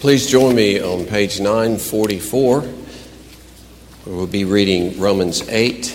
Please 0.00 0.26
join 0.26 0.54
me 0.54 0.80
on 0.80 1.04
page 1.04 1.40
944. 1.40 2.64
We'll 4.06 4.26
be 4.26 4.46
reading 4.46 4.98
Romans 4.98 5.46
8, 5.46 5.94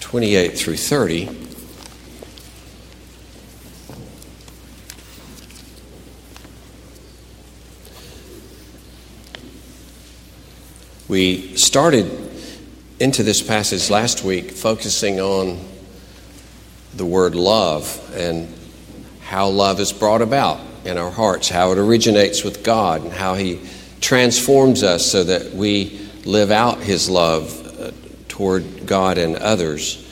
28 0.00 0.58
through 0.58 0.78
30. 0.78 1.28
We 11.08 11.54
started 11.58 12.30
into 12.98 13.24
this 13.24 13.42
passage 13.42 13.90
last 13.90 14.24
week 14.24 14.52
focusing 14.52 15.20
on 15.20 15.62
the 16.94 17.04
word 17.04 17.34
love 17.34 18.10
and 18.16 18.48
how 19.20 19.48
love 19.48 19.80
is 19.80 19.92
brought 19.92 20.22
about 20.22 20.65
in 20.86 20.98
our 20.98 21.10
hearts, 21.10 21.48
how 21.48 21.72
it 21.72 21.78
originates 21.78 22.44
with 22.44 22.62
God, 22.62 23.02
and 23.02 23.12
how 23.12 23.34
He 23.34 23.60
transforms 24.00 24.82
us 24.82 25.10
so 25.10 25.24
that 25.24 25.52
we 25.52 26.08
live 26.24 26.50
out 26.50 26.78
His 26.78 27.10
love 27.10 27.80
uh, 27.80 27.90
toward 28.28 28.86
God 28.86 29.18
and 29.18 29.36
others. 29.36 30.02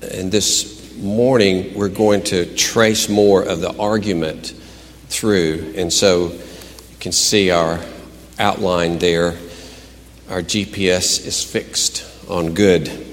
And 0.00 0.32
this 0.32 0.96
morning, 0.96 1.74
we're 1.74 1.88
going 1.88 2.22
to 2.24 2.54
trace 2.56 3.08
more 3.08 3.42
of 3.42 3.60
the 3.60 3.76
argument 3.78 4.54
through. 5.08 5.74
And 5.76 5.92
so 5.92 6.28
you 6.28 6.96
can 7.00 7.12
see 7.12 7.50
our 7.50 7.80
outline 8.38 8.98
there. 8.98 9.36
Our 10.30 10.42
GPS 10.42 11.26
is 11.26 11.42
fixed 11.44 12.06
on 12.28 12.54
good. 12.54 13.06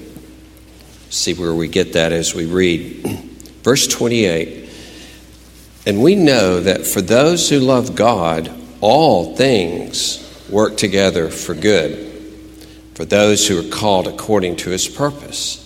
See 1.10 1.34
where 1.34 1.54
we 1.54 1.68
get 1.68 1.94
that 1.94 2.12
as 2.12 2.34
we 2.34 2.46
read. 2.46 3.04
Verse 3.62 3.86
28 3.86 4.67
and 5.88 6.02
we 6.02 6.14
know 6.14 6.60
that 6.60 6.86
for 6.86 7.00
those 7.00 7.48
who 7.48 7.58
love 7.58 7.94
God, 7.94 8.52
all 8.82 9.34
things 9.36 10.22
work 10.50 10.76
together 10.76 11.30
for 11.30 11.54
good, 11.54 12.12
for 12.94 13.06
those 13.06 13.48
who 13.48 13.58
are 13.58 13.70
called 13.70 14.06
according 14.06 14.56
to 14.56 14.68
his 14.68 14.86
purpose. 14.86 15.64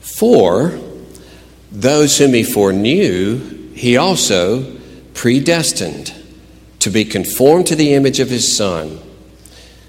For 0.00 0.80
those 1.70 2.16
whom 2.16 2.32
he 2.32 2.42
foreknew, 2.42 3.72
he 3.74 3.98
also 3.98 4.78
predestined 5.12 6.14
to 6.78 6.88
be 6.88 7.04
conformed 7.04 7.66
to 7.66 7.76
the 7.76 7.92
image 7.92 8.20
of 8.20 8.30
his 8.30 8.56
Son, 8.56 8.98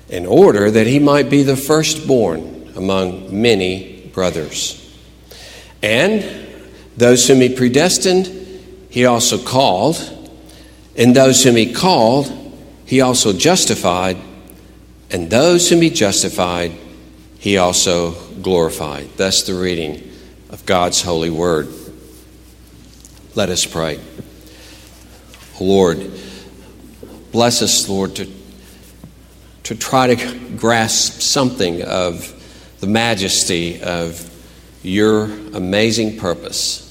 in 0.10 0.26
order 0.26 0.70
that 0.70 0.86
he 0.86 1.00
might 1.00 1.30
be 1.30 1.44
the 1.44 1.56
firstborn 1.56 2.74
among 2.76 3.42
many 3.42 4.12
brothers. 4.14 4.76
And 5.82 6.26
those 6.98 7.26
whom 7.26 7.40
he 7.40 7.56
predestined, 7.56 8.36
he 8.90 9.06
also 9.06 9.38
called, 9.38 9.98
and 10.96 11.16
those 11.16 11.44
whom 11.44 11.56
he 11.56 11.72
called, 11.72 12.28
he 12.86 13.02
also 13.02 13.34
justified, 13.34 14.18
and 15.12 15.30
those 15.30 15.70
whom 15.70 15.82
he 15.82 15.92
justified, 15.92 16.72
he 17.38 17.58
also 17.58 18.12
glorified. 18.42 19.08
That's 19.16 19.44
the 19.44 19.54
reading 19.54 20.12
of 20.50 20.66
God's 20.66 21.02
holy 21.02 21.30
word. 21.30 21.70
Let 23.36 23.50
us 23.50 23.66
pray. 23.66 24.00
Lord, 25.62 26.12
bless 27.32 27.62
us, 27.62 27.88
Lord, 27.88 28.16
to, 28.16 28.28
to 29.64 29.76
try 29.76 30.16
to 30.16 30.40
grasp 30.58 31.22
something 31.22 31.84
of 31.84 32.36
the 32.80 32.88
majesty 32.88 33.82
of 33.84 34.26
your 34.82 35.26
amazing 35.54 36.18
purpose 36.18 36.89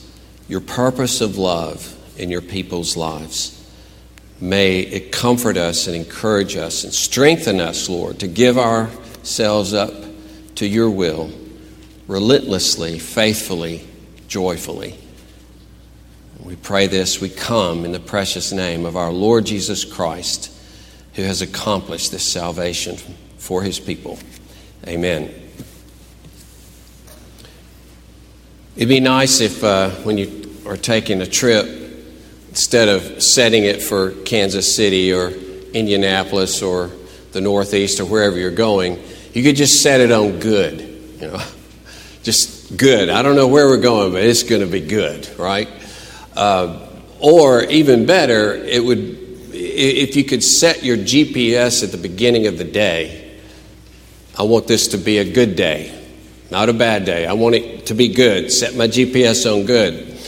your 0.48 0.60
purpose 0.60 1.20
of 1.20 1.36
love 1.36 1.94
in 2.18 2.30
your 2.30 2.40
people's 2.40 2.96
lives. 2.96 3.54
May 4.40 4.80
it 4.80 5.12
comfort 5.12 5.56
us 5.56 5.86
and 5.86 5.94
encourage 5.94 6.56
us 6.56 6.84
and 6.84 6.92
strengthen 6.92 7.60
us, 7.60 7.88
Lord, 7.88 8.20
to 8.20 8.28
give 8.28 8.56
ourselves 8.56 9.74
up 9.74 9.92
to 10.56 10.66
your 10.66 10.90
will 10.90 11.30
relentlessly, 12.06 12.98
faithfully, 12.98 13.86
joyfully. 14.26 14.98
We 16.42 16.56
pray 16.56 16.86
this, 16.86 17.20
we 17.20 17.28
come 17.28 17.84
in 17.84 17.92
the 17.92 18.00
precious 18.00 18.52
name 18.52 18.86
of 18.86 18.96
our 18.96 19.12
Lord 19.12 19.44
Jesus 19.44 19.84
Christ, 19.84 20.50
who 21.14 21.22
has 21.22 21.42
accomplished 21.42 22.10
this 22.10 22.22
salvation 22.22 22.96
for 23.36 23.62
his 23.62 23.78
people. 23.78 24.18
Amen. 24.86 25.47
It'd 28.78 28.88
be 28.88 29.00
nice 29.00 29.40
if 29.40 29.64
uh, 29.64 29.90
when 30.04 30.18
you 30.18 30.54
are 30.64 30.76
taking 30.76 31.20
a 31.20 31.26
trip, 31.26 31.66
instead 32.50 32.88
of 32.88 33.20
setting 33.20 33.64
it 33.64 33.82
for 33.82 34.12
Kansas 34.22 34.76
City 34.76 35.12
or 35.12 35.30
Indianapolis 35.74 36.62
or 36.62 36.92
the 37.32 37.40
Northeast 37.40 37.98
or 37.98 38.04
wherever 38.04 38.38
you're 38.38 38.52
going, 38.52 39.02
you 39.32 39.42
could 39.42 39.56
just 39.56 39.82
set 39.82 40.00
it 40.00 40.12
on 40.12 40.38
good. 40.38 40.78
You 41.20 41.26
know, 41.26 41.42
just 42.22 42.76
good. 42.76 43.08
I 43.08 43.22
don't 43.22 43.34
know 43.34 43.48
where 43.48 43.66
we're 43.66 43.82
going, 43.82 44.12
but 44.12 44.22
it's 44.22 44.44
going 44.44 44.60
to 44.60 44.68
be 44.68 44.86
good, 44.86 45.28
right? 45.36 45.68
Uh, 46.36 46.88
or 47.18 47.64
even 47.64 48.06
better, 48.06 48.54
it 48.54 48.84
would 48.84 49.18
if 49.50 50.14
you 50.14 50.22
could 50.22 50.44
set 50.44 50.84
your 50.84 50.96
GPS 50.96 51.82
at 51.82 51.90
the 51.90 51.98
beginning 51.98 52.46
of 52.46 52.58
the 52.58 52.64
day. 52.64 53.40
I 54.38 54.44
want 54.44 54.68
this 54.68 54.86
to 54.88 54.98
be 54.98 55.18
a 55.18 55.28
good 55.28 55.56
day 55.56 55.97
not 56.50 56.68
a 56.68 56.72
bad 56.72 57.04
day. 57.04 57.26
I 57.26 57.34
want 57.34 57.54
it 57.54 57.86
to 57.86 57.94
be 57.94 58.08
good. 58.08 58.50
Set 58.50 58.74
my 58.74 58.88
GPS 58.88 59.50
on 59.50 59.66
good. 59.66 60.18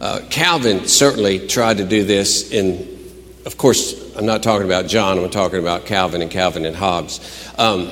Uh, 0.00 0.20
Calvin 0.30 0.86
certainly 0.86 1.46
tried 1.46 1.78
to 1.78 1.84
do 1.84 2.04
this 2.04 2.50
in, 2.50 2.98
of 3.44 3.56
course, 3.56 4.14
I'm 4.16 4.26
not 4.26 4.42
talking 4.42 4.66
about 4.66 4.86
John, 4.86 5.18
I'm 5.18 5.30
talking 5.30 5.58
about 5.58 5.86
Calvin 5.86 6.22
and 6.22 6.30
Calvin 6.30 6.64
and 6.64 6.76
Hobbes. 6.76 7.20
Um, 7.58 7.88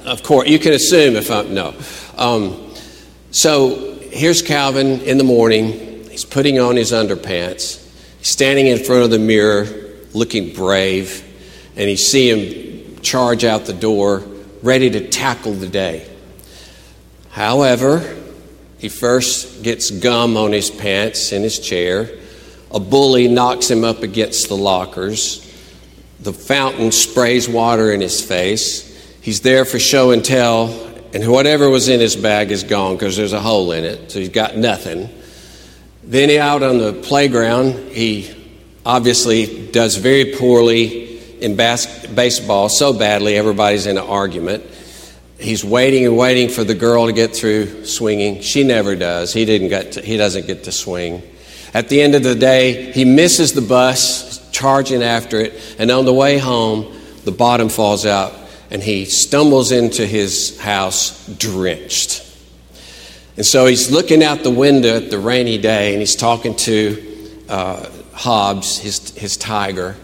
of 0.04 0.22
course, 0.22 0.48
you 0.48 0.58
can 0.58 0.72
assume 0.72 1.16
if 1.16 1.30
I'm, 1.30 1.54
no. 1.54 1.74
Um, 2.16 2.74
so 3.30 3.98
here's 4.12 4.42
Calvin 4.42 5.00
in 5.00 5.18
the 5.18 5.24
morning. 5.24 6.08
He's 6.08 6.24
putting 6.24 6.60
on 6.60 6.76
his 6.76 6.92
underpants. 6.92 7.80
Standing 8.22 8.68
in 8.68 8.78
front 8.78 9.02
of 9.02 9.10
the 9.10 9.18
mirror, 9.18 9.66
looking 10.14 10.54
brave, 10.54 11.22
and 11.76 11.90
you 11.90 11.96
see 11.96 12.30
him 12.30 13.00
charge 13.00 13.44
out 13.44 13.66
the 13.66 13.74
door, 13.74 14.22
ready 14.62 14.88
to 14.90 15.08
tackle 15.08 15.52
the 15.52 15.68
day. 15.68 16.13
However, 17.34 18.16
he 18.78 18.88
first 18.88 19.64
gets 19.64 19.90
gum 19.90 20.36
on 20.36 20.52
his 20.52 20.70
pants 20.70 21.32
in 21.32 21.42
his 21.42 21.58
chair. 21.58 22.08
A 22.70 22.78
bully 22.78 23.26
knocks 23.26 23.68
him 23.68 23.82
up 23.82 24.04
against 24.04 24.46
the 24.46 24.56
lockers. 24.56 25.40
The 26.20 26.32
fountain 26.32 26.92
sprays 26.92 27.48
water 27.48 27.92
in 27.92 28.00
his 28.00 28.20
face. 28.20 28.88
He's 29.20 29.40
there 29.40 29.64
for 29.64 29.80
show 29.80 30.12
and 30.12 30.24
tell, 30.24 30.68
and 31.12 31.26
whatever 31.28 31.68
was 31.68 31.88
in 31.88 31.98
his 31.98 32.14
bag 32.14 32.52
is 32.52 32.62
gone 32.62 32.94
because 32.94 33.16
there's 33.16 33.32
a 33.32 33.40
hole 33.40 33.72
in 33.72 33.82
it, 33.82 34.12
so 34.12 34.20
he's 34.20 34.28
got 34.28 34.56
nothing. 34.56 35.08
Then 36.04 36.28
he 36.28 36.38
out 36.38 36.62
on 36.62 36.78
the 36.78 36.92
playground, 36.92 37.90
he 37.90 38.32
obviously 38.86 39.72
does 39.72 39.96
very 39.96 40.36
poorly 40.36 41.18
in 41.42 41.56
bas- 41.56 42.06
baseball, 42.06 42.68
so 42.68 42.92
badly 42.92 43.34
everybody's 43.34 43.86
in 43.86 43.98
an 43.98 44.04
argument. 44.04 44.62
He's 45.38 45.64
waiting 45.64 46.06
and 46.06 46.16
waiting 46.16 46.48
for 46.48 46.64
the 46.64 46.74
girl 46.74 47.06
to 47.06 47.12
get 47.12 47.34
through 47.34 47.84
swinging. 47.86 48.40
She 48.40 48.62
never 48.62 48.94
does. 48.94 49.32
He, 49.32 49.44
didn't 49.44 49.68
get 49.68 49.92
to, 49.92 50.00
he 50.00 50.16
doesn't 50.16 50.46
get 50.46 50.64
to 50.64 50.72
swing. 50.72 51.22
At 51.74 51.88
the 51.88 52.00
end 52.00 52.14
of 52.14 52.22
the 52.22 52.36
day, 52.36 52.92
he 52.92 53.04
misses 53.04 53.52
the 53.52 53.60
bus, 53.60 54.48
charging 54.52 55.02
after 55.02 55.40
it, 55.40 55.76
and 55.78 55.90
on 55.90 56.04
the 56.04 56.14
way 56.14 56.38
home, 56.38 56.96
the 57.24 57.32
bottom 57.32 57.68
falls 57.68 58.06
out, 58.06 58.32
and 58.70 58.80
he 58.80 59.04
stumbles 59.04 59.72
into 59.72 60.06
his 60.06 60.60
house 60.60 61.26
drenched. 61.36 62.20
And 63.36 63.44
so 63.44 63.66
he's 63.66 63.90
looking 63.90 64.22
out 64.22 64.44
the 64.44 64.50
window 64.50 64.96
at 64.96 65.10
the 65.10 65.18
rainy 65.18 65.58
day, 65.58 65.92
and 65.92 66.00
he's 66.00 66.14
talking 66.14 66.54
to 66.56 67.42
uh, 67.48 67.90
Hobbes, 68.12 68.78
his, 68.78 69.10
his 69.16 69.36
tiger, 69.36 69.96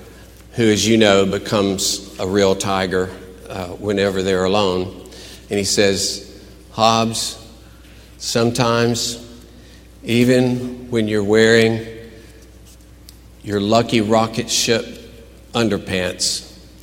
who, 0.54 0.64
as 0.64 0.86
you 0.86 0.96
know, 0.96 1.24
becomes 1.24 2.18
a 2.18 2.26
real 2.26 2.56
tiger 2.56 3.08
uh, 3.48 3.68
whenever 3.68 4.24
they're 4.24 4.44
alone. 4.44 4.99
And 5.50 5.58
he 5.58 5.64
says, 5.64 6.26
Hobbes, 6.70 7.36
sometimes 8.18 9.26
even 10.04 10.90
when 10.90 11.08
you're 11.08 11.24
wearing 11.24 11.86
your 13.42 13.60
lucky 13.60 14.00
rocket 14.00 14.48
ship 14.48 14.84
underpants, 15.52 16.42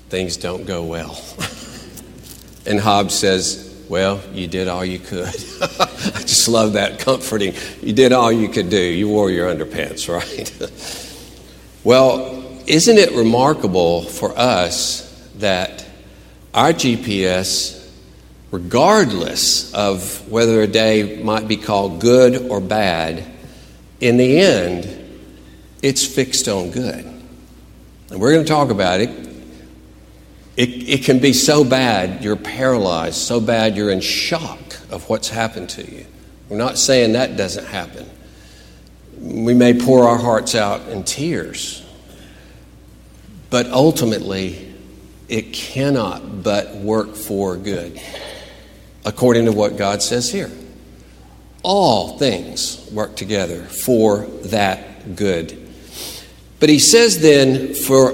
things 0.09 0.37
don't 0.37 0.65
go 0.65 0.83
well. 0.83 1.19
and 2.65 2.79
Hobbes 2.79 3.15
says, 3.15 3.85
Well, 3.87 4.21
you 4.33 4.47
did 4.47 4.67
all 4.67 4.83
you 4.83 4.99
could. 4.99 5.27
I 5.61 6.21
just 6.21 6.47
love 6.49 6.73
that 6.73 6.99
comforting. 6.99 7.53
You 7.81 7.93
did 7.93 8.11
all 8.11 8.31
you 8.31 8.49
could 8.49 8.69
do. 8.69 8.81
You 8.81 9.07
wore 9.07 9.31
your 9.31 9.53
underpants, 9.53 10.09
right? 10.13 10.51
well, 11.85 12.43
isn't 12.67 12.97
it 12.97 13.13
remarkable 13.13 14.03
for 14.03 14.37
us 14.37 15.03
that 15.37 15.85
our 16.53 16.73
GPS 16.73 17.76
regardless 18.51 19.73
of 19.73 20.29
whether 20.29 20.61
a 20.61 20.67
day 20.67 21.21
might 21.21 21.47
be 21.47 21.57
called 21.57 21.99
good 21.99 22.49
or 22.49 22.61
bad, 22.61 23.25
in 23.99 24.17
the 24.17 24.39
end, 24.39 24.97
it's 25.81 26.05
fixed 26.05 26.47
on 26.47 26.71
good. 26.71 27.05
and 28.09 28.19
we're 28.21 28.31
going 28.31 28.45
to 28.45 28.49
talk 28.49 28.69
about 28.69 28.99
it, 29.01 29.09
it, 30.55 30.69
it 30.69 31.03
can 31.03 31.19
be 31.19 31.33
so 31.33 31.63
bad 31.63 32.23
you're 32.23 32.35
paralyzed, 32.35 33.15
so 33.15 33.39
bad 33.39 33.75
you're 33.75 33.91
in 33.91 34.01
shock 34.01 34.59
of 34.89 35.07
what's 35.09 35.29
happened 35.29 35.69
to 35.69 35.83
you. 35.83 36.05
We're 36.49 36.57
not 36.57 36.77
saying 36.77 37.13
that 37.13 37.37
doesn't 37.37 37.65
happen. 37.65 38.09
We 39.19 39.53
may 39.53 39.79
pour 39.79 40.07
our 40.07 40.17
hearts 40.17 40.55
out 40.55 40.87
in 40.89 41.03
tears, 41.03 41.85
but 43.49 43.67
ultimately, 43.67 44.73
it 45.27 45.53
cannot 45.53 46.43
but 46.43 46.75
work 46.75 47.15
for 47.15 47.57
good, 47.57 47.99
according 49.07 49.45
to 49.45 49.53
what 49.53 49.77
God 49.77 50.03
says 50.03 50.29
here. 50.29 50.51
All 51.63 52.17
things 52.17 52.89
work 52.91 53.15
together 53.15 53.63
for 53.63 54.25
that 54.43 55.15
good. 55.15 55.57
But 56.59 56.67
he 56.67 56.77
says 56.77 57.21
then, 57.21 57.73
for, 57.73 58.11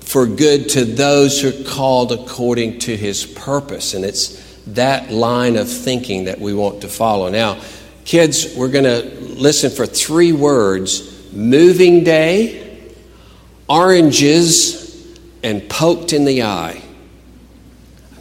for 0.00 0.26
good 0.26 0.70
to 0.70 0.86
those 0.86 1.40
who 1.40 1.50
are 1.50 1.64
called 1.64 2.10
according 2.10 2.78
to 2.80 2.96
his 2.96 3.26
purpose. 3.26 3.92
And 3.92 4.02
it's 4.02 4.42
that 4.68 5.10
line 5.10 5.56
of 5.56 5.70
thinking 5.70 6.24
that 6.24 6.40
we 6.40 6.54
want 6.54 6.80
to 6.80 6.88
follow. 6.88 7.28
Now, 7.28 7.60
kids, 8.06 8.54
we're 8.56 8.70
going 8.70 8.84
to 8.84 9.04
listen 9.20 9.70
for 9.70 9.84
three 9.84 10.32
words 10.32 11.32
moving 11.34 12.02
day, 12.02 12.94
oranges, 13.68 15.18
and 15.42 15.68
poked 15.68 16.14
in 16.14 16.24
the 16.24 16.44
eye. 16.44 16.83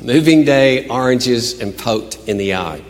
Moving 0.03 0.43
day, 0.43 0.87
oranges, 0.89 1.61
and 1.61 1.77
poked 1.77 2.17
in 2.27 2.37
the 2.37 2.55
eye. 2.55 2.83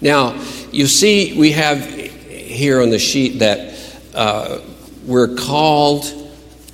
Now, 0.00 0.40
you 0.70 0.86
see, 0.86 1.36
we 1.36 1.52
have 1.52 1.84
here 1.84 2.80
on 2.80 2.90
the 2.90 2.98
sheet 3.00 3.40
that 3.40 3.74
uh, 4.14 4.60
we're 5.04 5.34
called, 5.34 6.04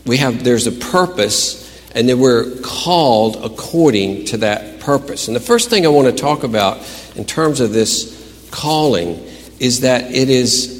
we 0.05 0.19
have, 0.19 0.45
there's 0.45 0.67
a 0.67 0.73
purpose, 0.73 1.91
and 1.95 2.07
then 2.09 2.21
we're 2.21 2.61
called 2.61 3.43
according 3.43 4.27
to 4.27 4.37
that 4.39 4.81
purpose. 4.81 5.29
And 5.29 5.35
the 5.37 5.41
first 5.41 5.71
thing 5.71 5.87
I 5.87 5.89
want 5.89 6.09
to 6.09 6.15
talk 6.15 6.45
about 6.45 6.79
in 7.17 7.25
terms 7.25 7.61
of 7.61 7.73
this 7.73 8.49
calling 8.51 9.25
is 9.59 9.81
that 9.81 10.15
it 10.15 10.29
is, 10.29 10.79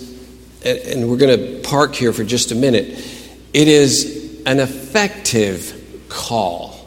and 0.65 1.09
we're 1.09 1.17
going 1.17 1.39
to 1.39 1.69
park 1.69 1.95
here 1.95 2.13
for 2.13 2.25
just 2.25 2.53
a 2.53 2.55
minute, 2.55 2.89
it 3.55 3.69
is 3.69 4.43
an 4.45 4.61
effective 4.61 6.05
call. 6.09 6.80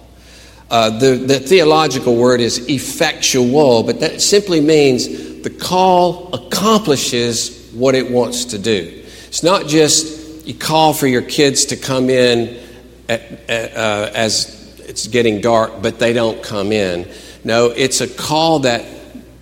Uh, 0.74 0.90
the, 0.90 1.18
the 1.18 1.40
theological 1.40 2.16
word 2.16 2.42
is 2.42 2.68
effectual, 2.68 3.84
but 3.84 4.00
that 4.00 4.20
simply 4.20 4.60
means 4.60 5.08
the 5.44 5.50
call 5.52 6.34
accomplishes 6.34 7.70
what 7.74 7.94
it 7.94 8.10
wants 8.10 8.46
to 8.46 8.58
do. 8.58 9.04
It's 9.28 9.44
not 9.44 9.68
just 9.68 10.48
you 10.48 10.56
call 10.56 10.96
for 10.96 11.06
your 11.06 11.22
kids 11.22 11.66
to 11.66 11.78
come 11.78 12.10
in 12.10 12.60
at, 13.08 13.22
uh, 13.48 14.10
as 14.16 14.76
it's 14.80 15.06
getting 15.06 15.42
dark, 15.42 15.84
but 15.84 16.00
they 16.00 16.12
don't 16.12 16.42
come 16.42 16.72
in. 16.72 17.08
No, 17.44 17.68
it's 17.68 18.02
a 18.02 18.08
call 18.08 18.62
that 18.62 18.84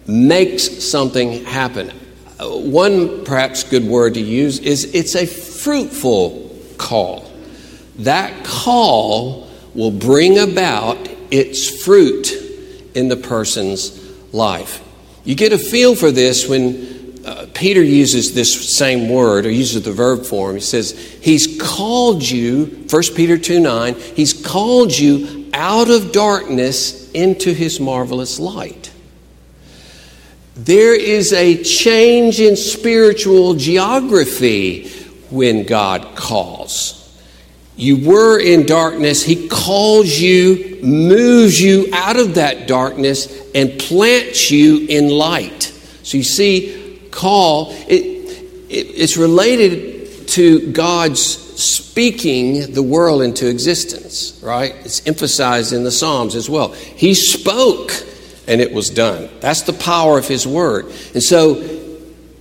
makes 0.05 0.83
something 0.83 1.45
happen. 1.45 1.93
Uh, 2.41 2.49
one 2.49 3.23
perhaps 3.23 3.63
good 3.63 3.85
word 3.85 4.15
to 4.15 4.21
use 4.21 4.59
is 4.59 4.93
it's 4.93 5.15
a 5.15 5.25
fruitful 5.25 6.53
call. 6.77 7.31
That 7.99 8.43
call 8.43 9.47
will 9.73 9.91
bring 9.91 10.37
about 10.37 11.07
its 11.31 11.83
fruit 11.83 12.31
in 12.93 13.07
the 13.07 13.15
person's 13.15 13.97
life. 14.33 14.83
You 15.23 15.35
get 15.35 15.53
a 15.53 15.57
feel 15.57 15.95
for 15.95 16.11
this 16.11 16.47
when 16.47 17.21
uh, 17.25 17.47
Peter 17.53 17.83
uses 17.83 18.33
this 18.33 18.75
same 18.75 19.09
word 19.09 19.45
or 19.45 19.51
uses 19.51 19.83
the 19.83 19.91
verb 19.91 20.25
form. 20.25 20.55
He 20.55 20.61
says, 20.61 20.91
He's 21.21 21.61
called 21.61 22.27
you, 22.27 22.85
1 22.89 23.03
Peter 23.15 23.37
2 23.37 23.59
9, 23.59 23.95
He's 23.95 24.33
called 24.33 24.97
you 24.97 25.49
out 25.53 25.89
of 25.89 26.11
darkness 26.11 27.11
into 27.11 27.53
His 27.53 27.79
marvelous 27.79 28.39
light. 28.39 28.91
There 30.55 30.99
is 30.99 31.31
a 31.33 31.63
change 31.63 32.39
in 32.39 32.55
spiritual 32.55 33.53
geography 33.53 34.89
when 35.29 35.63
God 35.63 36.15
calls. 36.15 37.00
You 37.75 38.07
were 38.07 38.39
in 38.39 38.65
darkness, 38.65 39.23
He 39.23 39.47
calls 39.47 40.19
you, 40.19 40.79
moves 40.83 41.59
you 41.59 41.89
out 41.93 42.17
of 42.17 42.35
that 42.35 42.67
darkness, 42.67 43.49
and 43.53 43.79
plants 43.79 44.51
you 44.51 44.85
in 44.87 45.09
light. 45.09 45.63
So 46.03 46.17
you 46.17 46.23
see, 46.23 46.99
call, 47.11 47.71
it, 47.87 48.03
it, 48.69 48.69
it's 48.69 49.17
related 49.17 50.27
to 50.29 50.71
God's 50.71 51.21
speaking 51.21 52.73
the 52.73 52.83
world 52.83 53.21
into 53.21 53.49
existence, 53.49 54.39
right? 54.41 54.73
It's 54.83 55.05
emphasized 55.05 55.73
in 55.73 55.83
the 55.83 55.91
Psalms 55.91 56.35
as 56.35 56.49
well. 56.49 56.71
He 56.71 57.13
spoke 57.13 57.91
and 58.47 58.61
it 58.61 58.73
was 58.73 58.89
done. 58.89 59.29
That's 59.39 59.61
the 59.61 59.73
power 59.73 60.17
of 60.17 60.27
His 60.27 60.47
word. 60.47 60.85
And 61.13 61.21
so 61.21 61.55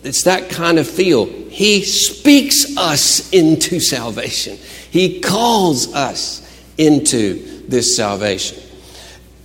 it's 0.03 0.25
that 0.25 0.51
kind 0.51 0.79
of 0.79 0.89
feel. 0.89 1.27
He 1.61 1.83
speaks 1.83 2.75
us 2.79 3.29
into 3.35 3.81
salvation, 3.81 4.57
He 4.91 5.21
calls 5.21 5.93
us 5.93 6.41
into 6.79 7.67
this 7.69 7.95
salvation. 7.95 8.63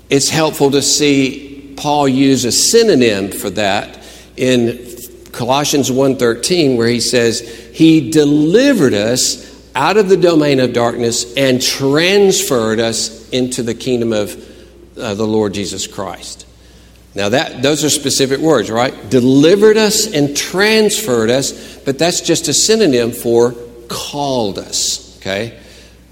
It's 0.10 0.30
helpful 0.30 0.72
to 0.72 0.82
see 0.82 1.74
Paul 1.76 2.08
use 2.08 2.46
a 2.46 2.54
synonym 2.54 3.34
for 3.34 3.50
that 3.50 4.02
in 4.38 4.98
Colossians 5.34 5.92
1:13 5.92 6.78
where 6.78 6.88
he 6.88 7.02
says 7.02 7.42
he 7.74 8.12
delivered 8.12 8.94
us 8.94 9.46
out 9.76 9.98
of 9.98 10.08
the 10.08 10.16
domain 10.16 10.62
of 10.62 10.72
darkness 10.72 11.34
and 11.34 11.62
transferred 11.62 12.80
us 12.80 13.28
into 13.32 13.62
the 13.62 13.74
kingdom 13.74 14.14
of 14.14 14.42
uh, 14.98 15.16
the 15.16 15.28
Lord 15.28 15.54
Jesus 15.54 15.86
Christ. 15.86 16.45
Now 17.16 17.30
that 17.30 17.62
those 17.62 17.84
are 17.86 17.90
specific 17.90 18.40
words, 18.40 18.70
right? 18.70 19.10
Delivered 19.10 19.78
us 19.78 20.14
and 20.14 20.36
transferred 20.36 21.30
us, 21.30 21.78
but 21.78 21.98
that's 21.98 22.20
just 22.22 22.50
a 22.50 22.54
synonym 22.54 23.12
for 23.12 23.56
called 23.88 24.60
us, 24.60 25.18
okay? 25.18 25.58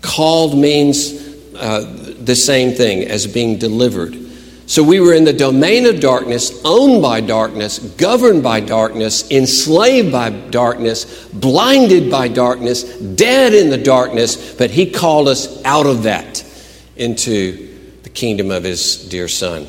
Called 0.02 0.58
means 0.58 1.12
uh, 1.56 2.16
the 2.20 2.36
same 2.36 2.74
thing 2.74 3.04
as 3.04 3.28
being 3.28 3.60
delivered. 3.60 4.18
So 4.66 4.82
we 4.82 5.02
were 5.02 5.14
in 5.14 5.26
the 5.26 5.34
domain 5.34 5.86
of 5.86 6.00
darkness, 6.00 6.62
owned 6.64 7.02
by 7.02 7.20
darkness, 7.20 7.80
governed 7.80 8.42
by 8.42 8.62
darkness, 8.62 9.30
enslaved 9.30 10.10
by 10.10 10.30
darkness, 10.30 11.28
blinded 11.28 12.10
by 12.10 12.30
darkness, 12.30 12.84
dead 12.98 13.54
in 13.54 13.70
the 13.70 13.78
darkness, 13.78 14.56
but 14.56 14.72
He 14.72 14.90
called 14.90 15.28
us 15.28 15.64
out 15.66 15.86
of 15.86 16.04
that 16.04 16.46
into 16.96 17.78
the 18.04 18.10
kingdom 18.10 18.52
of 18.52 18.64
His 18.64 19.10
dear 19.10 19.28
Son. 19.28 19.68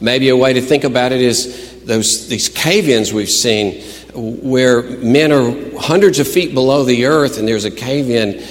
Maybe 0.00 0.28
a 0.28 0.36
way 0.36 0.52
to 0.52 0.60
think 0.60 0.84
about 0.84 1.12
it 1.12 1.20
is 1.20 1.84
those, 1.84 2.28
these 2.28 2.48
cave 2.48 2.88
ins 2.88 3.12
we've 3.12 3.30
seen 3.30 3.82
where 4.14 4.82
men 4.82 5.32
are 5.32 5.78
hundreds 5.78 6.18
of 6.18 6.26
feet 6.26 6.54
below 6.54 6.84
the 6.84 7.06
earth 7.06 7.38
and 7.38 7.46
there's 7.46 7.64
a 7.64 7.70
cave 7.70 8.10
in, 8.10 8.42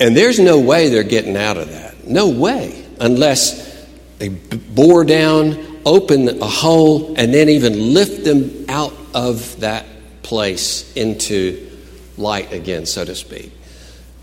and 0.00 0.16
there's 0.16 0.38
no 0.38 0.58
way 0.58 0.88
they're 0.88 1.02
getting 1.02 1.36
out 1.36 1.56
of 1.56 1.70
that. 1.70 2.06
No 2.06 2.28
way, 2.28 2.84
unless 3.00 3.86
they 4.18 4.28
bore 4.28 5.04
down, 5.04 5.80
open 5.84 6.28
a 6.40 6.46
hole, 6.46 7.14
and 7.16 7.32
then 7.32 7.48
even 7.48 7.94
lift 7.94 8.24
them 8.24 8.66
out 8.68 8.94
of 9.14 9.60
that 9.60 9.86
place 10.22 10.92
into 10.94 11.70
light 12.16 12.52
again, 12.52 12.86
so 12.86 13.04
to 13.04 13.14
speak. 13.14 13.52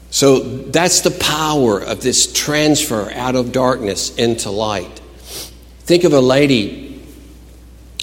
So 0.09 0.39
that's 0.39 1.01
the 1.01 1.11
power 1.11 1.79
of 1.79 2.01
this 2.01 2.31
transfer 2.31 3.11
out 3.13 3.35
of 3.35 3.51
darkness 3.51 4.15
into 4.15 4.51
light. 4.51 5.00
Think 5.83 6.03
of 6.03 6.13
a 6.13 6.21
lady, 6.21 7.01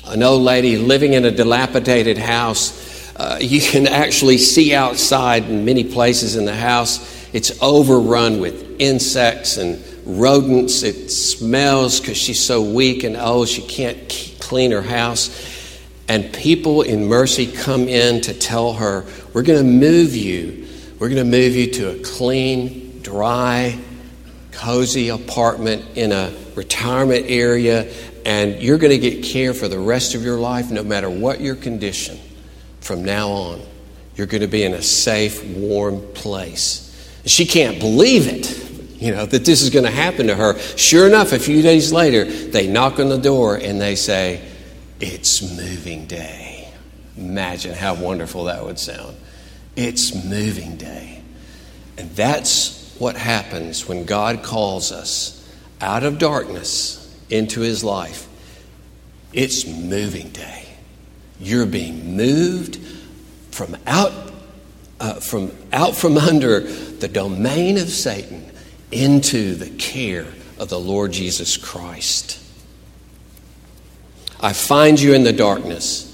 an 0.06 0.23
old 0.25 0.42
lady 0.42 0.76
living 0.76 1.12
in 1.12 1.25
a 1.25 1.30
dilapidated 1.30 2.18
house. 2.18 3.14
Uh, 3.14 3.38
you 3.40 3.61
can 3.61 3.87
actually 3.87 4.38
see 4.38 4.75
outside 4.75 5.44
in 5.44 5.64
many 5.64 5.85
places 5.85 6.35
in 6.35 6.44
the 6.44 6.56
house. 6.56 7.32
It's 7.32 7.62
overrun 7.62 8.40
with 8.40 8.80
insects 8.80 9.58
and 9.58 9.82
rodents. 10.04 10.82
It 10.82 11.08
smells 11.08 12.00
because 12.00 12.16
she's 12.16 12.44
so 12.44 12.62
weak 12.62 13.04
and 13.04 13.16
old 13.16 13.49
she 13.49 13.62
can't 13.62 14.08
clean 14.40 14.73
her 14.73 14.82
house. 14.82 15.80
And 16.08 16.32
people 16.32 16.82
in 16.82 17.06
mercy 17.06 17.47
come 17.47 17.87
in 17.87 18.23
to 18.23 18.35
tell 18.35 18.73
her, 18.73 19.04
We're 19.32 19.42
going 19.42 19.64
to 19.64 19.73
move 19.88 20.16
you. 20.16 20.66
We're 20.99 21.11
going 21.11 21.25
to 21.25 21.38
move 21.38 21.54
you 21.54 21.70
to 21.75 21.90
a 21.90 22.02
clean, 22.02 23.02
dry, 23.02 23.78
cozy 24.50 25.11
apartment 25.11 25.97
in 25.97 26.11
a 26.11 26.35
retirement 26.59 27.27
area, 27.29 27.91
and 28.27 28.61
you're 28.61 28.79
going 28.79 28.91
to 28.91 28.99
get 28.99 29.25
care 29.25 29.55
for 29.55 29.69
the 29.69 29.79
rest 29.79 30.15
of 30.15 30.23
your 30.23 30.38
life, 30.38 30.71
no 30.71 30.83
matter 30.83 31.09
what 31.09 31.41
your 31.41 31.55
condition. 31.55 32.19
From 32.81 33.05
now 33.05 33.31
on, 33.31 33.62
you're 34.17 34.27
going 34.27 34.43
to 34.43 34.49
be 34.49 34.65
in 34.65 34.75
a 34.75 34.83
safe, 34.83 35.45
warm 35.57 36.03
place. 36.12 36.85
She 37.25 37.47
can't 37.47 37.79
believe 37.79 38.27
it 38.27 38.69
you 38.99 39.12
know, 39.12 39.27
that 39.27 39.45
this 39.45 39.62
is 39.62 39.71
going 39.71 39.85
to 39.85 39.93
happen 39.93 40.27
to 40.27 40.35
her. 40.35 40.59
Sure 40.59 41.07
enough, 41.07 41.33
a 41.33 41.38
few 41.38 41.62
days 41.62 41.93
later, 41.93 42.25
they 42.25 42.67
knock 42.67 42.99
on 42.99 43.09
the 43.09 43.19
door 43.19 43.55
and 43.55 43.81
they 43.81 43.95
say, 43.95 44.45
It's 45.00 45.41
moving 45.41 46.07
day. 46.07 46.69
Imagine 47.17 47.75
how 47.75 47.95
wonderful 47.95 48.45
that 48.45 48.65
would 48.65 48.79
sound. 48.79 49.17
It's 49.77 50.25
moving 50.25 50.77
day. 50.77 51.23
And 51.97 52.11
that's 52.11 52.97
what 52.99 53.17
happens 53.17 53.87
when 53.87 54.05
God 54.05 54.43
calls 54.43 54.91
us 54.91 55.38
out 55.80 56.02
of 56.02 56.18
darkness 56.18 57.04
into 57.30 57.61
his 57.61 57.85
life. 57.85 58.28
It's 59.32 59.66
moving 59.66 60.30
day. 60.30 60.66
You're 61.40 61.66
being 61.66 62.16
moved 62.16 62.78
from 63.50 63.76
out, 63.87 64.12
uh, 65.00 65.14
from 65.14 65.52
out 65.73 65.97
from 65.97 66.16
under 66.18 66.61
the 66.61 67.08
domain 67.08 67.78
of 67.78 67.88
Satan 67.88 68.50
into 68.90 69.54
the 69.54 69.70
care 69.70 70.26
of 70.58 70.68
the 70.68 70.80
Lord 70.80 71.12
Jesus 71.12 71.56
Christ. 71.56 72.42
I 74.40 74.52
find 74.52 75.00
you 75.00 75.14
in 75.14 75.25
the 75.25 75.32
darkness, 75.32 76.04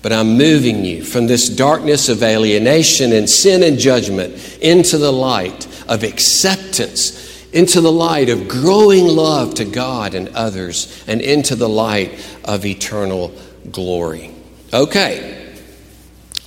but 0.00 0.12
I'm 0.12 0.38
moving 0.38 0.84
you 0.84 1.04
from 1.04 1.26
this 1.26 1.48
darkness 1.48 2.08
of 2.08 2.22
alienation 2.22 3.12
and 3.12 3.28
sin 3.28 3.62
and 3.62 3.78
judgment 3.78 4.58
into 4.60 4.96
the 4.96 5.12
light 5.12 5.66
of 5.88 6.04
acceptance 6.04 7.33
into 7.54 7.80
the 7.80 7.92
light 7.92 8.28
of 8.28 8.48
growing 8.48 9.06
love 9.06 9.54
to 9.54 9.64
God 9.64 10.14
and 10.14 10.28
others, 10.30 11.04
and 11.06 11.20
into 11.20 11.54
the 11.54 11.68
light 11.68 12.12
of 12.44 12.66
eternal 12.66 13.32
glory. 13.70 14.32
Okay, 14.72 15.54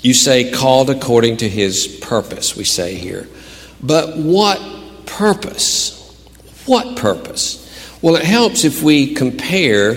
you 0.01 0.13
say 0.13 0.51
called 0.51 0.89
according 0.89 1.37
to 1.37 1.49
his 1.49 1.87
purpose, 2.01 2.57
we 2.57 2.65
say 2.65 2.95
here. 2.95 3.27
But 3.81 4.17
what 4.17 4.61
purpose? 5.05 5.93
What 6.65 6.97
purpose? 6.97 7.63
Well, 8.01 8.17
it 8.17 8.25
helps 8.25 8.65
if 8.65 8.83
we 8.83 9.13
compare 9.13 9.95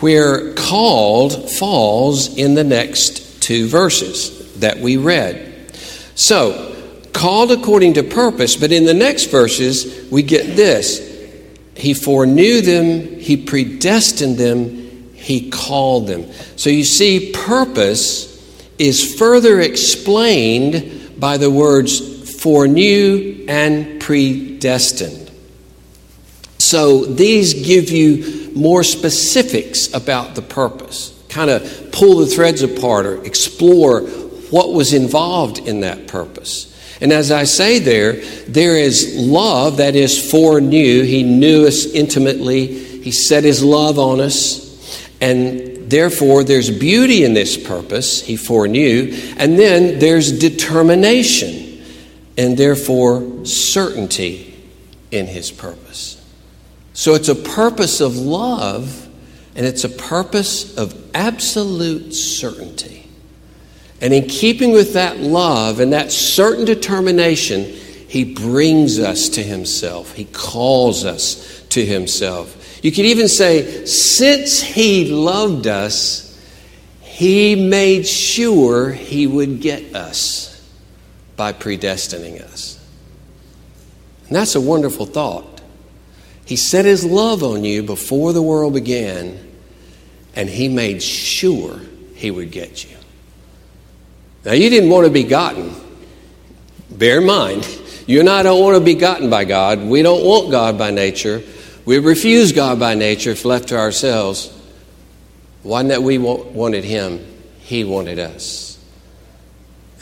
where 0.00 0.54
called 0.54 1.52
falls 1.52 2.36
in 2.36 2.54
the 2.54 2.64
next 2.64 3.40
two 3.40 3.68
verses 3.68 4.54
that 4.56 4.78
we 4.78 4.96
read. 4.96 5.72
So, 6.16 6.74
called 7.12 7.50
according 7.50 7.94
to 7.94 8.02
purpose, 8.02 8.56
but 8.56 8.72
in 8.72 8.84
the 8.84 8.94
next 8.94 9.26
verses, 9.26 10.10
we 10.10 10.22
get 10.22 10.56
this 10.56 10.98
He 11.76 11.94
foreknew 11.94 12.60
them, 12.60 13.18
He 13.18 13.36
predestined 13.36 14.38
them, 14.38 15.12
He 15.14 15.50
called 15.50 16.06
them. 16.06 16.30
So 16.56 16.70
you 16.70 16.84
see, 16.84 17.32
purpose 17.32 18.28
is 18.78 19.16
further 19.16 19.60
explained 19.60 21.18
by 21.18 21.36
the 21.36 21.50
words 21.50 22.40
foreknew 22.40 23.44
and 23.48 24.00
predestined. 24.00 25.30
So 26.58 27.04
these 27.04 27.54
give 27.54 27.90
you 27.90 28.52
more 28.54 28.82
specifics 28.82 29.92
about 29.94 30.34
the 30.34 30.42
purpose, 30.42 31.20
kind 31.28 31.50
of 31.50 31.90
pull 31.92 32.18
the 32.18 32.26
threads 32.26 32.62
apart 32.62 33.06
or 33.06 33.24
explore 33.24 34.02
what 34.50 34.72
was 34.72 34.92
involved 34.92 35.58
in 35.58 35.80
that 35.80 36.08
purpose. 36.08 36.74
And 37.00 37.12
as 37.12 37.30
I 37.30 37.44
say 37.44 37.78
there, 37.78 38.14
there 38.46 38.76
is 38.76 39.14
love 39.16 39.76
that 39.76 39.94
is 39.94 40.30
foreknew. 40.30 41.02
He 41.02 41.22
knew 41.22 41.66
us 41.66 41.86
intimately, 41.86 42.66
He 42.66 43.12
set 43.12 43.44
His 43.44 43.62
love 43.62 43.98
on 43.98 44.20
us. 44.20 44.66
And 45.20 45.90
therefore, 45.90 46.44
there's 46.44 46.70
beauty 46.70 47.24
in 47.24 47.34
this 47.34 47.56
purpose, 47.56 48.22
He 48.22 48.36
foreknew. 48.36 49.12
And 49.36 49.58
then 49.58 49.98
there's 49.98 50.38
determination, 50.38 51.84
and 52.36 52.56
therefore 52.56 53.44
certainty 53.44 54.54
in 55.10 55.26
His 55.26 55.50
purpose. 55.50 56.16
So 56.94 57.14
it's 57.14 57.28
a 57.28 57.36
purpose 57.36 58.00
of 58.00 58.16
love, 58.16 59.08
and 59.54 59.64
it's 59.64 59.84
a 59.84 59.88
purpose 59.88 60.76
of 60.76 60.94
absolute 61.14 62.12
certainty. 62.12 62.97
And 64.00 64.14
in 64.14 64.26
keeping 64.26 64.72
with 64.72 64.92
that 64.94 65.18
love 65.18 65.80
and 65.80 65.92
that 65.92 66.12
certain 66.12 66.64
determination, 66.64 67.64
he 67.64 68.24
brings 68.24 68.98
us 68.98 69.28
to 69.30 69.42
himself. 69.42 70.14
He 70.14 70.24
calls 70.24 71.04
us 71.04 71.62
to 71.70 71.84
himself. 71.84 72.80
You 72.82 72.92
could 72.92 73.06
even 73.06 73.28
say, 73.28 73.84
since 73.86 74.62
he 74.62 75.10
loved 75.10 75.66
us, 75.66 76.24
he 77.00 77.56
made 77.56 78.06
sure 78.06 78.92
he 78.92 79.26
would 79.26 79.60
get 79.60 79.96
us 79.96 80.64
by 81.36 81.52
predestining 81.52 82.40
us. 82.40 82.78
And 84.28 84.36
that's 84.36 84.54
a 84.54 84.60
wonderful 84.60 85.06
thought. 85.06 85.60
He 86.44 86.56
set 86.56 86.84
his 86.84 87.04
love 87.04 87.42
on 87.42 87.64
you 87.64 87.82
before 87.82 88.32
the 88.32 88.42
world 88.42 88.74
began, 88.74 89.38
and 90.34 90.48
he 90.48 90.68
made 90.68 91.02
sure 91.02 91.80
he 92.14 92.30
would 92.30 92.52
get 92.52 92.84
you. 92.84 92.96
Now, 94.44 94.52
you 94.52 94.70
didn't 94.70 94.90
want 94.90 95.06
to 95.06 95.12
be 95.12 95.24
gotten. 95.24 95.74
Bear 96.90 97.20
in 97.20 97.26
mind, 97.26 97.66
you 98.06 98.20
and 98.20 98.28
I 98.28 98.42
don't 98.42 98.62
want 98.62 98.76
to 98.76 98.84
be 98.84 98.94
gotten 98.94 99.30
by 99.30 99.44
God. 99.44 99.82
We 99.82 100.02
don't 100.02 100.24
want 100.24 100.50
God 100.50 100.78
by 100.78 100.90
nature. 100.90 101.42
We 101.84 101.98
refuse 101.98 102.52
God 102.52 102.78
by 102.78 102.94
nature 102.94 103.30
if 103.30 103.44
left 103.44 103.68
to 103.68 103.78
ourselves. 103.78 104.54
Wasn't 105.62 105.88
that 105.88 106.02
we 106.02 106.18
wanted 106.18 106.84
Him? 106.84 107.24
He 107.60 107.84
wanted 107.84 108.18
us. 108.18 108.78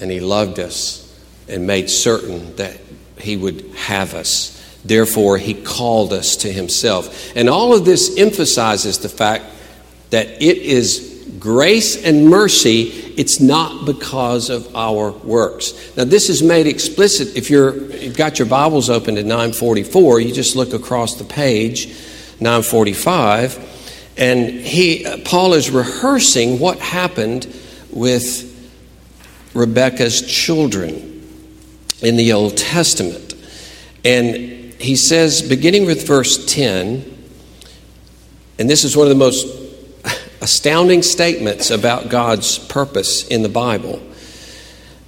And 0.01 0.11
He 0.11 0.21
loved 0.21 0.59
us 0.59 1.03
and 1.49 1.67
made 1.67 1.89
certain 1.89 2.57
that 2.57 2.79
He 3.19 3.37
would 3.37 3.71
have 3.77 4.15
us. 4.15 4.53
Therefore, 4.85 5.39
He 5.39 5.55
called 5.55 6.13
us 6.13 6.37
to 6.39 6.53
Himself. 6.53 7.35
And 7.37 7.49
all 7.49 7.75
of 7.75 7.85
this 7.85 8.19
emphasizes 8.19 8.99
the 8.99 9.09
fact 9.09 9.45
that 10.11 10.27
it 10.27 10.59
is 10.59 11.16
grace 11.39 12.03
and 12.03 12.29
mercy, 12.29 12.83
it's 13.17 13.41
not 13.41 13.87
because 13.87 14.51
of 14.51 14.75
our 14.75 15.11
works. 15.11 15.97
Now, 15.97 16.05
this 16.05 16.29
is 16.29 16.43
made 16.43 16.67
explicit 16.67 17.37
if 17.37 17.51
you're, 17.51 17.77
you've 17.95 18.17
got 18.17 18.39
your 18.39 18.47
Bibles 18.47 18.91
open 18.91 19.17
to 19.17 19.23
944, 19.23 20.21
you 20.21 20.33
just 20.33 20.57
look 20.57 20.73
across 20.73 21.17
the 21.17 21.25
page, 21.25 21.89
945, 22.41 24.15
and 24.17 24.49
he, 24.49 25.07
Paul 25.25 25.55
is 25.55 25.71
rehearsing 25.71 26.59
what 26.59 26.79
happened 26.79 27.47
with 27.91 28.53
Rebecca's 29.55 30.23
children 30.23 31.27
in 32.03 32.17
the 32.17 32.33
Old 32.33 32.57
Testament. 32.57 33.35
And 34.05 34.35
he 34.75 34.97
says, 34.97 35.43
beginning 35.43 35.87
with 35.87 36.07
verse 36.07 36.45
10, 36.47 37.15
and 38.59 38.71
this 38.71 38.85
is 38.85 38.97
one 38.97 39.07
of 39.07 39.11
the 39.11 39.19
most 39.19 39.66
astounding 40.41 41.03
statements 41.03 41.71
about 41.71 42.09
God's 42.09 42.59
purpose 42.59 43.27
in 43.27 43.43
the 43.43 43.49
Bible. 43.49 44.03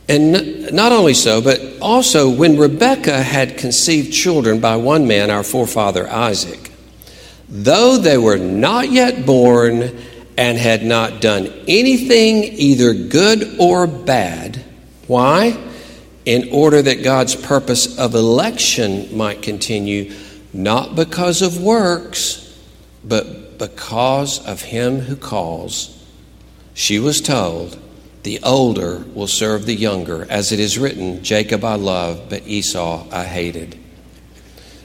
And 0.09 0.73
not 0.73 0.93
only 0.93 1.13
so, 1.13 1.43
but 1.43 1.61
also 1.83 2.31
when 2.31 2.57
Rebekah 2.57 3.23
had 3.23 3.59
conceived 3.59 4.13
children 4.13 4.59
by 4.59 4.77
one 4.77 5.07
man, 5.07 5.31
our 5.31 5.43
forefather 5.43 6.09
Isaac, 6.09 6.73
though 7.49 7.99
they 7.99 8.17
were 8.17 8.39
not 8.39 8.91
yet 8.91 9.27
born 9.27 9.99
and 10.39 10.57
had 10.57 10.83
not 10.83 11.21
done 11.21 11.47
anything 11.67 12.45
either 12.45 12.95
good 12.95 13.57
or 13.59 13.87
bad, 13.87 14.65
why? 15.07 15.59
In 16.25 16.51
order 16.53 16.81
that 16.81 17.03
God's 17.03 17.35
purpose 17.35 17.99
of 17.99 18.15
election 18.15 19.15
might 19.17 19.43
continue, 19.43 20.15
not 20.55 20.97
because 20.97 21.43
of 21.43 21.61
works, 21.61 22.45
but 23.05 23.48
because 23.59 24.45
of 24.47 24.63
him 24.63 25.01
who 25.01 25.17
calls, 25.17 25.95
she 26.75 26.99
was 26.99 27.21
told, 27.21 27.79
The 28.23 28.41
older 28.43 29.05
will 29.15 29.27
serve 29.27 29.67
the 29.67 29.75
younger, 29.75 30.27
as 30.31 30.53
it 30.53 30.61
is 30.61 30.79
written, 30.79 31.23
Jacob 31.23 31.65
I 31.65 31.75
loved, 31.75 32.31
but 32.31 32.47
Esau 32.47 33.07
I 33.11 33.25
hated. 33.25 33.79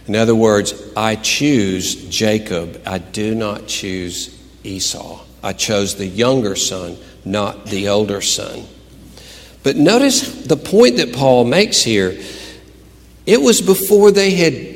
In 0.08 0.16
other 0.16 0.36
words, 0.36 0.74
I 0.98 1.16
choose 1.16 1.96
Jacob, 2.10 2.82
I 2.86 2.98
do 2.98 3.36
not 3.36 3.68
choose 3.68 4.40
Esau. 4.64 5.24
I 5.42 5.54
chose 5.54 5.96
the 5.96 6.08
younger 6.08 6.56
son, 6.56 6.98
not 7.26 7.66
the 7.66 7.90
older 7.90 8.22
son. 8.22 8.66
But 9.62 9.76
notice 9.78 10.46
the 10.46 10.58
point 10.58 10.98
that 10.98 11.14
Paul 11.14 11.46
makes 11.46 11.82
here. 11.82 12.18
It 13.26 13.42
was 13.42 13.62
before 13.62 14.12
they 14.12 14.32
had 14.32 14.73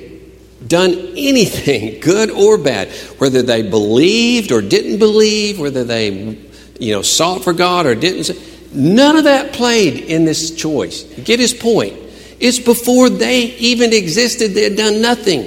done 0.66 0.92
anything, 1.16 2.00
good 2.00 2.32
or 2.32 2.58
bad, 2.58 2.90
whether 3.20 3.42
they 3.42 3.62
believed 3.62 4.52
or 4.52 4.62
didn't 4.62 5.00
believe, 5.00 5.60
whether 5.60 5.84
they 5.84 6.38
you 6.80 6.94
know 6.94 7.02
sought 7.02 7.44
for 7.44 7.54
God 7.54 7.86
or 7.86 7.96
didn't. 7.96 8.32
None 8.74 9.16
of 9.16 9.24
that 9.26 9.54
played 9.54 9.96
in 9.96 10.26
this 10.26 10.56
choice. 10.56 11.04
get 11.04 11.40
his 11.40 11.54
point. 11.54 11.94
It's 12.40 12.60
before 12.60 13.10
they 13.10 13.46
even 13.58 13.94
existed, 13.94 14.54
they 14.54 14.64
had 14.64 14.76
done 14.76 15.02
nothing. 15.02 15.46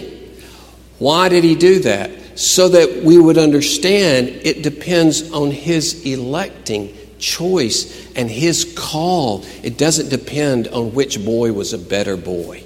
Why 0.99 1.29
did 1.29 1.45
he 1.45 1.55
do 1.55 1.81
that? 1.81 2.38
So 2.38 2.69
that 2.71 3.05
we 3.05 3.19
would 3.19 3.38
understand 3.38 4.29
it 4.29 4.62
depends 4.62 5.31
on 5.33 5.50
his 5.50 6.05
electing 6.05 6.97
choice 7.19 8.11
and 8.17 8.31
his 8.31 8.73
call. 8.76 9.45
It 9.62 9.79
doesn't 9.79 10.09
depend 10.09 10.69
on 10.69 10.95
which 10.95 11.23
boy 11.25 11.52
was 11.52 11.73
a 11.73 11.79
better 11.79 12.17
boy. 12.17 12.64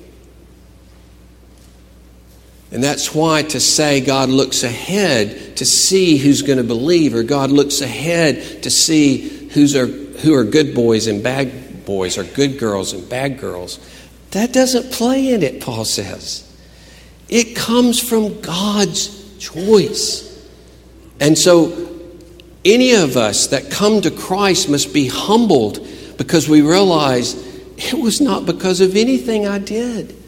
And 2.74 2.82
that's 2.82 3.14
why 3.14 3.42
to 3.42 3.60
say 3.60 4.00
God 4.00 4.28
looks 4.28 4.64
ahead 4.64 5.58
to 5.58 5.64
see 5.64 6.18
who's 6.18 6.42
going 6.42 6.58
to 6.58 6.64
believe, 6.64 7.14
or 7.14 7.22
God 7.22 7.52
looks 7.52 7.80
ahead 7.80 8.64
to 8.64 8.70
see 8.70 9.48
who's 9.50 9.76
are, 9.76 9.86
who 9.86 10.34
are 10.34 10.42
good 10.42 10.74
boys 10.74 11.06
and 11.06 11.22
bad 11.22 11.84
boys, 11.86 12.18
or 12.18 12.24
good 12.24 12.58
girls 12.58 12.92
and 12.92 13.08
bad 13.08 13.38
girls, 13.38 13.78
That 14.32 14.52
doesn't 14.52 14.90
play 14.90 15.32
in 15.32 15.44
it, 15.44 15.62
Paul 15.62 15.84
says. 15.84 16.52
It 17.28 17.54
comes 17.54 18.00
from 18.00 18.40
God's 18.40 19.38
choice. 19.38 20.44
And 21.20 21.38
so, 21.38 22.00
any 22.64 22.94
of 22.94 23.16
us 23.16 23.46
that 23.48 23.70
come 23.70 24.00
to 24.00 24.10
Christ 24.10 24.68
must 24.68 24.92
be 24.92 25.06
humbled 25.06 25.86
because 26.18 26.48
we 26.48 26.60
realize 26.60 27.34
it 27.76 27.94
was 27.94 28.20
not 28.20 28.46
because 28.46 28.80
of 28.80 28.96
anything 28.96 29.46
I 29.46 29.60
did. 29.60 30.23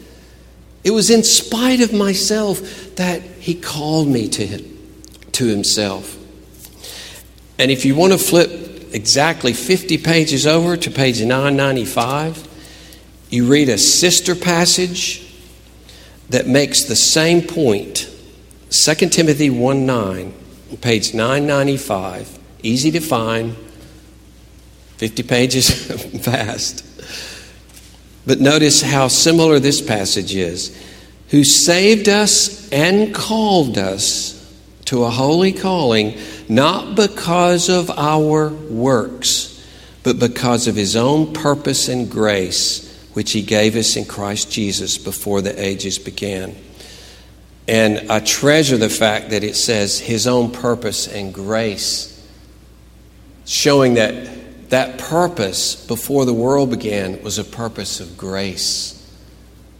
It 0.83 0.91
was 0.91 1.09
in 1.09 1.23
spite 1.23 1.81
of 1.81 1.93
myself 1.93 2.95
that 2.95 3.21
He 3.21 3.55
called 3.55 4.07
me 4.07 4.27
to, 4.29 4.45
him, 4.45 4.77
to 5.33 5.47
Himself. 5.47 6.17
And 7.59 7.71
if 7.71 7.85
you 7.85 7.95
want 7.95 8.13
to 8.13 8.19
flip 8.19 8.93
exactly 8.93 9.53
50 9.53 9.97
pages 9.97 10.45
over 10.45 10.77
to 10.77 10.91
page 10.91 11.21
995, 11.21 12.47
you 13.29 13.47
read 13.47 13.69
a 13.69 13.77
sister 13.77 14.35
passage 14.35 15.23
that 16.29 16.47
makes 16.47 16.83
the 16.83 16.95
same 16.95 17.41
point 17.41 18.09
2 18.69 18.95
Timothy 19.09 19.49
1 19.49 19.85
9, 19.85 20.33
page 20.81 21.13
995, 21.13 22.37
easy 22.63 22.91
to 22.91 22.99
find, 22.99 23.55
50 24.97 25.23
pages 25.23 25.69
fast. 26.23 26.83
But 28.27 28.41
notice 28.41 28.81
how 28.81 29.07
similar 29.07 29.57
this 29.57 29.81
passage 29.81 30.35
is. 30.35 30.77
Who 31.29 31.45
saved 31.45 32.09
us 32.09 32.69
and 32.71 33.15
called 33.15 33.77
us 33.77 34.33
to 34.85 35.05
a 35.05 35.09
holy 35.09 35.53
calling, 35.53 36.17
not 36.47 36.95
because 36.95 37.69
of 37.69 37.89
our 37.89 38.49
works, 38.49 39.65
but 40.03 40.19
because 40.19 40.67
of 40.67 40.75
his 40.75 40.95
own 40.95 41.33
purpose 41.33 41.87
and 41.87 42.11
grace 42.11 42.83
which 43.13 43.31
he 43.31 43.41
gave 43.41 43.75
us 43.75 43.95
in 43.95 44.05
Christ 44.05 44.51
Jesus 44.51 44.97
before 44.97 45.41
the 45.41 45.59
ages 45.59 45.97
began. 45.97 46.55
And 47.67 48.11
I 48.11 48.19
treasure 48.19 48.77
the 48.77 48.89
fact 48.89 49.31
that 49.31 49.43
it 49.43 49.55
says 49.55 49.99
his 49.99 50.27
own 50.27 50.51
purpose 50.51 51.07
and 51.07 51.33
grace, 51.33 52.13
showing 53.45 53.95
that 53.95 54.36
that 54.69 54.97
purpose 54.97 55.75
before 55.75 56.25
the 56.25 56.33
world 56.33 56.71
began 56.71 57.21
was 57.21 57.37
a 57.37 57.43
purpose 57.43 57.99
of 57.99 58.17
grace. 58.17 58.93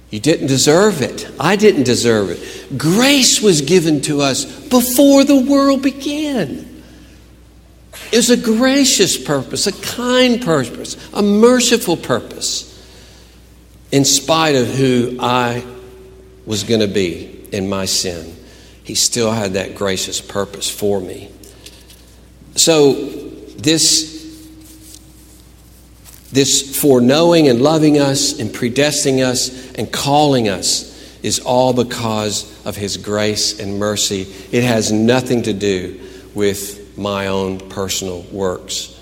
You 0.10 0.20
didn't 0.20 0.48
deserve 0.48 1.02
it. 1.02 1.30
I 1.40 1.58
didn't 1.58 1.84
deserve 1.84 2.30
it. 2.30 2.78
Grace 2.78 3.42
was 3.42 3.62
given 3.62 4.02
to 4.04 4.22
us 4.22 4.46
before 4.70 5.26
the 5.26 5.40
world 5.40 5.82
began. 5.82 6.84
It 8.12 8.16
was 8.16 8.30
a 8.30 8.38
gracious 8.38 9.18
purpose, 9.18 9.68
a 9.68 9.74
kind 9.74 10.42
purpose, 10.42 10.96
a 11.14 11.22
merciful 11.22 11.98
purpose 11.98 12.68
in 13.92 14.06
spite 14.06 14.56
of 14.56 14.68
who 14.68 15.18
I 15.20 15.66
was 16.46 16.64
going 16.64 16.82
to 16.82 16.88
be 16.88 17.46
in 17.52 17.70
my 17.70 17.86
sin, 17.86 18.36
He 18.84 18.96
still 18.96 19.32
had 19.32 19.54
that 19.54 19.76
gracious 19.76 20.22
purpose 20.22 20.70
for 20.70 21.00
me. 21.00 21.30
So, 22.56 22.94
this, 23.58 24.17
this 26.38 26.80
foreknowing 26.80 27.48
and 27.48 27.64
loving 27.64 27.98
us 27.98 28.40
and 28.40 28.52
predestining 28.52 29.26
us 29.26 29.74
and 29.74 29.92
calling 29.92 30.48
us 30.48 30.96
is 31.24 31.40
all 31.40 31.74
because 31.74 32.64
of 32.64 32.76
His 32.76 32.96
grace 32.96 33.60
and 33.60 33.80
mercy. 33.80 34.28
It 34.52 34.64
has 34.64 34.92
nothing 34.92 35.42
to 35.44 35.54
do 35.54 36.00
with 36.36 36.96
my 36.96 37.26
own 37.26 37.58
personal 37.70 38.22
works. 38.32 38.94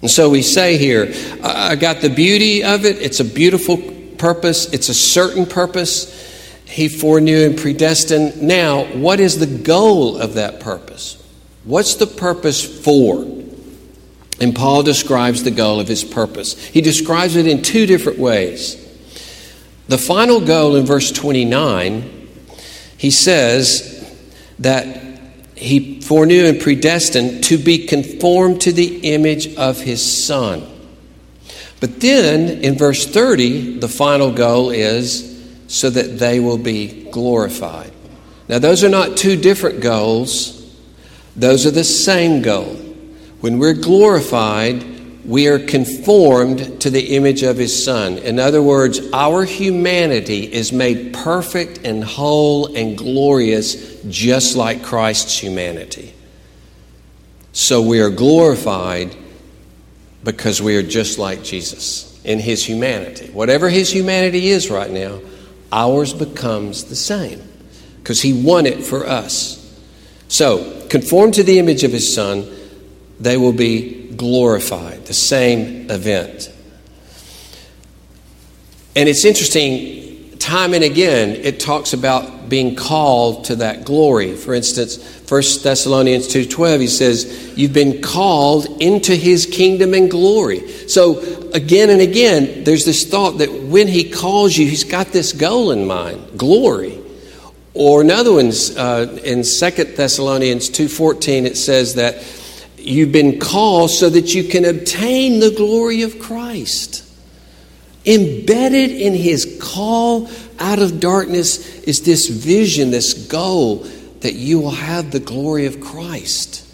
And 0.00 0.10
so 0.10 0.30
we 0.30 0.40
say 0.40 0.78
here, 0.78 1.12
I 1.42 1.76
got 1.76 2.00
the 2.00 2.08
beauty 2.08 2.64
of 2.64 2.86
it. 2.86 2.96
It's 2.96 3.20
a 3.20 3.26
beautiful 3.26 3.76
purpose, 4.16 4.72
it's 4.72 4.88
a 4.88 4.94
certain 4.94 5.44
purpose. 5.44 6.16
He 6.64 6.88
foreknew 6.88 7.44
and 7.44 7.58
predestined. 7.58 8.40
Now, 8.40 8.84
what 8.84 9.20
is 9.20 9.38
the 9.38 9.58
goal 9.58 10.16
of 10.16 10.34
that 10.34 10.60
purpose? 10.60 11.22
What's 11.64 11.96
the 11.96 12.06
purpose 12.06 12.64
for? 12.64 13.39
And 14.40 14.54
Paul 14.54 14.82
describes 14.82 15.42
the 15.42 15.50
goal 15.50 15.80
of 15.80 15.88
his 15.88 16.02
purpose. 16.02 16.64
He 16.68 16.80
describes 16.80 17.36
it 17.36 17.46
in 17.46 17.62
two 17.62 17.86
different 17.86 18.18
ways. 18.18 18.76
The 19.88 19.98
final 19.98 20.40
goal 20.40 20.76
in 20.76 20.86
verse 20.86 21.12
29, 21.12 22.28
he 22.96 23.10
says 23.10 23.96
that 24.60 25.20
he 25.56 26.00
foreknew 26.00 26.46
and 26.46 26.58
predestined 26.60 27.44
to 27.44 27.58
be 27.58 27.86
conformed 27.86 28.62
to 28.62 28.72
the 28.72 29.12
image 29.12 29.54
of 29.56 29.80
his 29.80 30.24
son. 30.24 30.66
But 31.80 32.00
then 32.00 32.62
in 32.62 32.76
verse 32.76 33.06
30, 33.06 33.78
the 33.78 33.88
final 33.88 34.32
goal 34.32 34.70
is 34.70 35.28
so 35.66 35.90
that 35.90 36.18
they 36.18 36.40
will 36.40 36.58
be 36.58 37.10
glorified. 37.10 37.92
Now, 38.48 38.58
those 38.58 38.82
are 38.82 38.88
not 38.88 39.16
two 39.16 39.36
different 39.36 39.80
goals, 39.80 40.56
those 41.36 41.66
are 41.66 41.70
the 41.70 41.84
same 41.84 42.42
goal. 42.42 42.79
When 43.40 43.58
we're 43.58 43.74
glorified, 43.74 44.84
we 45.24 45.48
are 45.48 45.58
conformed 45.58 46.80
to 46.80 46.90
the 46.90 47.16
image 47.16 47.42
of 47.42 47.56
His 47.56 47.84
Son. 47.84 48.18
In 48.18 48.38
other 48.38 48.62
words, 48.62 49.00
our 49.12 49.44
humanity 49.44 50.52
is 50.52 50.72
made 50.72 51.14
perfect 51.14 51.80
and 51.84 52.02
whole 52.02 52.74
and 52.74 52.96
glorious 52.96 54.02
just 54.04 54.56
like 54.56 54.82
Christ's 54.82 55.38
humanity. 55.38 56.14
So 57.52 57.82
we 57.82 58.00
are 58.00 58.10
glorified 58.10 59.14
because 60.24 60.60
we 60.60 60.76
are 60.76 60.82
just 60.82 61.18
like 61.18 61.42
Jesus 61.42 62.20
in 62.24 62.38
his 62.38 62.64
humanity. 62.64 63.30
Whatever 63.32 63.68
his 63.68 63.90
humanity 63.92 64.48
is 64.48 64.70
right 64.70 64.90
now, 64.90 65.20
ours 65.72 66.12
becomes 66.12 66.84
the 66.84 66.96
same 66.96 67.42
because 67.98 68.20
he 68.20 68.32
won 68.32 68.66
it 68.66 68.84
for 68.84 69.06
us. 69.06 69.56
So, 70.28 70.86
conform 70.88 71.32
to 71.32 71.42
the 71.42 71.58
image 71.58 71.82
of 71.82 71.92
his 71.92 72.14
son, 72.14 72.46
they 73.20 73.36
will 73.36 73.52
be 73.52 74.10
glorified, 74.16 75.06
the 75.06 75.14
same 75.14 75.90
event. 75.90 76.52
And 78.96 79.08
it's 79.08 79.24
interesting, 79.24 80.36
time 80.38 80.74
and 80.74 80.82
again, 80.82 81.30
it 81.30 81.60
talks 81.60 81.92
about 81.92 82.48
being 82.48 82.74
called 82.74 83.44
to 83.44 83.56
that 83.56 83.84
glory. 83.84 84.34
For 84.34 84.52
instance, 84.52 84.98
1 85.28 85.62
Thessalonians 85.62 86.26
2:12 86.26 86.80
he 86.80 86.88
says, 86.88 87.26
"You've 87.54 87.72
been 87.72 88.02
called 88.02 88.66
into 88.80 89.14
his 89.14 89.46
kingdom 89.46 89.94
and 89.94 90.10
glory." 90.10 90.62
So 90.88 91.22
again 91.52 91.88
and 91.88 92.00
again, 92.00 92.64
there's 92.64 92.84
this 92.84 93.04
thought 93.04 93.38
that 93.38 93.52
when 93.68 93.86
he 93.86 94.02
calls 94.02 94.56
you, 94.56 94.66
he's 94.66 94.82
got 94.82 95.12
this 95.12 95.32
goal 95.32 95.70
in 95.70 95.86
mind, 95.86 96.20
glory. 96.36 96.98
Or 97.72 98.00
another 98.00 98.32
one's 98.32 98.76
uh, 98.76 99.06
in 99.22 99.44
2 99.44 99.96
Thessalonians 99.96 100.68
2:14 100.68 101.46
it 101.46 101.56
says 101.56 101.94
that 101.94 102.16
you've 102.82 103.12
been 103.12 103.38
called 103.38 103.90
so 103.90 104.08
that 104.10 104.34
you 104.34 104.44
can 104.44 104.64
obtain 104.64 105.40
the 105.40 105.50
glory 105.50 106.02
of 106.02 106.18
Christ. 106.18 107.06
Embedded 108.06 108.90
in 108.90 109.14
his 109.14 109.58
call 109.60 110.30
out 110.58 110.78
of 110.78 111.00
darkness 111.00 111.82
is 111.82 112.02
this 112.02 112.28
vision, 112.28 112.90
this 112.90 113.14
goal 113.14 113.86
that 114.20 114.34
you 114.34 114.58
will 114.60 114.70
have 114.70 115.10
the 115.10 115.20
glory 115.20 115.66
of 115.66 115.80
Christ. 115.80 116.66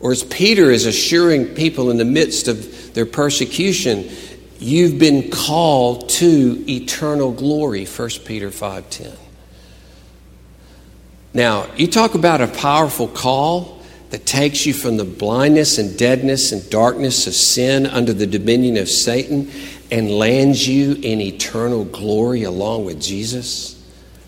Or 0.00 0.12
as 0.12 0.22
Peter 0.24 0.70
is 0.70 0.86
assuring 0.86 1.54
people 1.54 1.90
in 1.90 1.96
the 1.96 2.04
midst 2.04 2.48
of 2.48 2.94
their 2.94 3.06
persecution, 3.06 4.08
you've 4.58 4.98
been 4.98 5.30
called 5.30 6.08
to 6.10 6.64
eternal 6.68 7.32
glory, 7.32 7.84
1 7.84 8.24
Peter 8.24 8.50
5:10. 8.50 9.12
Now, 11.32 11.66
you 11.76 11.86
talk 11.86 12.14
about 12.14 12.40
a 12.40 12.46
powerful 12.46 13.08
call 13.08 13.75
that 14.10 14.24
takes 14.24 14.66
you 14.66 14.72
from 14.72 14.96
the 14.96 15.04
blindness 15.04 15.78
and 15.78 15.98
deadness 15.98 16.52
and 16.52 16.68
darkness 16.70 17.26
of 17.26 17.34
sin 17.34 17.86
under 17.86 18.12
the 18.12 18.26
dominion 18.26 18.76
of 18.76 18.88
Satan 18.88 19.50
and 19.90 20.10
lands 20.10 20.66
you 20.66 20.94
in 20.94 21.20
eternal 21.20 21.84
glory 21.84 22.44
along 22.44 22.84
with 22.84 23.00
Jesus. 23.00 23.82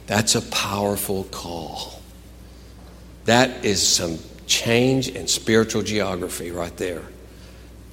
That's 0.07 0.35
a 0.35 0.43
powerful 0.43 1.25
call. 1.25 2.01
That 3.27 3.65
is 3.65 3.87
some 3.87 4.19
change 4.47 5.09
in 5.09 5.29
spiritual 5.29 5.83
geography 5.83 6.51
right 6.51 6.77
there. 6.77 7.03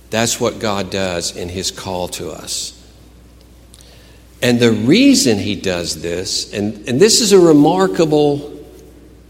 That's 0.10 0.40
what 0.40 0.60
God 0.60 0.90
does 0.90 1.36
in 1.36 1.50
His 1.50 1.72
call 1.72 2.08
to 2.10 2.32
us. 2.32 2.72
And 4.42 4.60
the 4.60 4.72
reason 4.72 5.38
He 5.38 5.56
does 5.56 6.02
this, 6.02 6.54
and, 6.54 6.88
and 6.88 7.00
this 7.00 7.22
is 7.22 7.32
a 7.32 7.40
remarkable, 7.40 8.66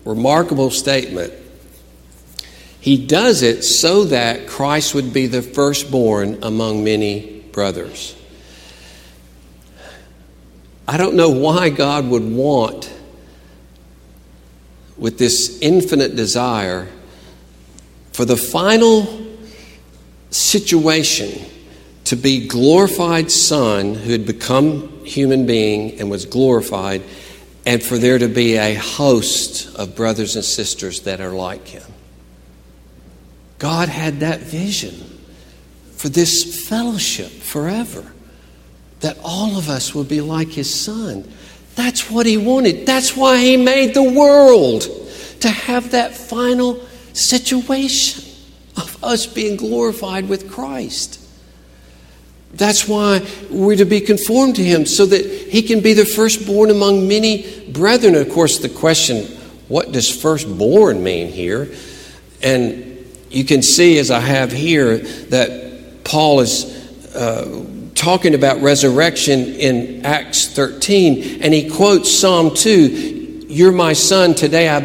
remarkable 0.04 0.70
statement. 0.70 1.34
He 2.86 3.04
does 3.04 3.42
it 3.42 3.64
so 3.64 4.04
that 4.04 4.46
Christ 4.46 4.94
would 4.94 5.12
be 5.12 5.26
the 5.26 5.42
firstborn 5.42 6.44
among 6.44 6.84
many 6.84 7.42
brothers. 7.52 8.16
I 10.88 10.98
don't 10.98 11.16
know 11.16 11.32
why 11.32 11.70
God 11.70 12.08
would 12.08 12.22
want 12.22 12.94
with 14.98 15.18
this 15.18 15.58
infinite 15.64 16.16
desire 16.16 16.88
for 18.14 18.24
the 18.24 18.38
final 18.38 19.26
situation 20.30 21.44
to 22.04 22.16
be 22.16 22.48
glorified 22.48 23.32
Son 23.32 23.96
who 23.96 24.12
had 24.12 24.28
become 24.28 25.04
human 25.04 25.48
being 25.48 26.00
and 26.00 26.12
was 26.12 26.26
glorified, 26.28 27.02
and 27.66 27.82
for 27.82 27.98
there 27.98 28.20
to 28.20 28.28
be 28.28 28.58
a 28.58 28.76
host 28.76 29.76
of 29.76 29.96
brothers 29.96 30.36
and 30.36 30.46
sisters 30.46 31.02
that 31.02 31.20
are 31.20 31.32
like 31.32 31.68
him. 31.68 31.95
God 33.66 33.90
had 33.90 34.20
that 34.20 34.42
vision 34.42 34.94
for 35.96 36.08
this 36.08 36.68
fellowship 36.68 37.32
forever, 37.32 38.14
that 39.00 39.18
all 39.24 39.58
of 39.58 39.70
us 39.70 39.96
would 39.96 40.08
be 40.08 40.22
like 40.22 40.50
his 40.50 40.72
Son. 40.72 41.28
That's 41.74 42.12
what 42.12 42.28
he 42.28 42.38
wanted. 42.38 42.86
That's 42.86 43.18
why 43.18 43.40
he 43.40 43.58
made 43.58 43.96
the 43.96 44.04
world, 44.04 44.84
to 45.40 45.50
have 45.50 45.90
that 45.94 46.16
final 46.16 46.86
situation 47.14 48.24
of 48.78 49.04
us 49.04 49.26
being 49.26 49.58
glorified 49.58 50.30
with 50.30 50.48
Christ. 50.48 51.20
That's 52.54 52.88
why 52.88 53.26
we're 53.50 53.78
to 53.78 53.86
be 53.86 54.00
conformed 54.00 54.58
to 54.58 54.64
him 54.64 54.86
so 54.86 55.08
that 55.08 55.26
he 55.26 55.64
can 55.64 55.80
be 55.82 55.94
the 55.94 56.06
firstborn 56.06 56.70
among 56.70 57.08
many 57.08 57.68
brethren. 57.72 58.14
Of 58.14 58.30
course, 58.30 58.60
the 58.60 58.70
question, 58.70 59.26
what 59.70 59.92
does 59.92 60.08
firstborn 60.08 61.04
mean 61.04 61.30
here? 61.30 61.74
And 62.44 62.92
you 63.30 63.44
can 63.44 63.62
see, 63.62 63.98
as 64.00 64.12
I 64.12 64.20
have 64.20 64.52
here, 64.52 64.98
that 64.98 66.04
Paul 66.04 66.40
is 66.42 66.66
uh, 67.16 67.66
talking 67.96 68.36
about 68.36 68.62
resurrection 68.62 69.40
in 69.56 70.06
Acts 70.06 70.48
13, 70.50 71.42
and 71.42 71.54
he 71.54 71.70
quotes 71.70 72.12
Psalm 72.12 72.54
2 72.54 73.46
You're 73.48 73.72
my 73.72 73.94
son, 73.94 74.36
today 74.36 74.70
I 74.70 74.80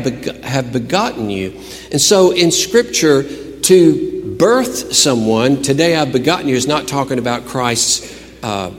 have 0.46 0.72
begotten 0.72 1.28
you. 1.28 1.60
And 1.92 2.00
so 2.00 2.30
in 2.30 2.50
Scripture, 2.50 3.24
to 3.62 4.36
birth 4.38 4.94
someone, 4.94 5.62
today 5.62 5.96
I've 5.96 6.12
begotten 6.12 6.48
you, 6.48 6.56
is 6.56 6.66
not 6.66 6.88
talking 6.88 7.18
about 7.18 7.46
Christ's 7.46 8.18
uh, 8.42 8.72